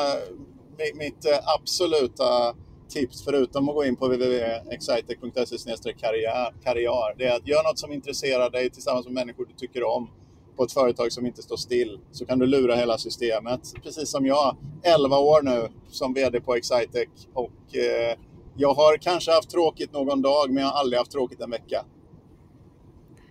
mitt 0.94 1.26
eh, 1.26 1.38
absoluta 1.60 2.54
tips, 2.88 3.24
förutom 3.24 3.68
att 3.68 3.74
gå 3.74 3.84
in 3.84 3.96
på 3.96 4.06
www.excitec.se 4.06 5.92
karriär, 5.92 7.18
det 7.18 7.26
är 7.26 7.36
att 7.36 7.48
göra 7.48 7.62
något 7.62 7.78
som 7.78 7.92
intresserar 7.92 8.50
dig 8.50 8.70
tillsammans 8.70 9.06
med 9.06 9.14
människor 9.14 9.46
du 9.46 9.54
tycker 9.54 9.84
om 9.84 10.10
på 10.56 10.64
ett 10.64 10.72
företag 10.72 11.12
som 11.12 11.26
inte 11.26 11.42
står 11.42 11.56
still 11.56 12.00
så 12.12 12.26
kan 12.26 12.38
du 12.38 12.46
lura 12.46 12.74
hela 12.76 12.98
systemet. 12.98 13.60
Precis 13.82 14.10
som 14.10 14.26
jag, 14.26 14.56
11 14.82 15.18
år 15.18 15.42
nu 15.42 15.68
som 15.90 16.14
VD 16.14 16.40
på 16.40 16.54
Excitec 16.54 17.08
och 17.34 17.76
eh, 17.76 18.18
jag 18.56 18.74
har 18.74 18.96
kanske 18.96 19.32
haft 19.32 19.50
tråkigt 19.50 19.92
någon 19.92 20.22
dag 20.22 20.50
men 20.50 20.62
jag 20.62 20.70
har 20.70 20.80
aldrig 20.80 20.98
haft 20.98 21.12
tråkigt 21.12 21.40
en 21.40 21.50
vecka. 21.50 21.84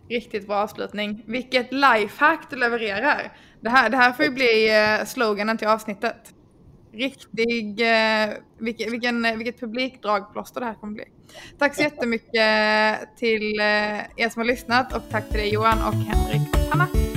Riktigt 0.10 0.48
bra 0.48 0.56
avslutning. 0.56 1.24
Vilket 1.28 1.72
lifehack 1.72 2.50
du 2.50 2.56
levererar. 2.56 3.38
Det 3.62 3.70
här, 3.70 3.90
det 3.90 3.98
här 3.98 4.12
får 4.12 4.26
ju 4.26 4.32
bli 4.32 4.70
eh, 4.70 5.06
sloganen 5.06 5.58
till 5.58 5.68
avsnittet. 5.68 6.34
Riktig, 6.94 7.82
eh, 7.82 8.30
vilken, 8.60 8.92
vilken, 8.92 9.38
vilket 9.38 9.60
publikdragplåster 9.60 10.60
det 10.60 10.66
här 10.66 10.74
kommer 10.74 10.94
bli. 10.94 11.06
Tack 11.60 11.76
så 11.76 11.82
jättemycket 11.82 13.18
till 13.18 13.60
er 14.18 14.30
som 14.30 14.40
har 14.40 14.46
lyssnat 14.46 14.96
och 14.96 15.02
tack 15.12 15.30
till 15.30 15.40
dig 15.40 15.54
Johan 15.54 15.78
och 15.78 15.94
Henrik 15.94 16.50
och 16.54 16.60
Hanna. 16.60 17.13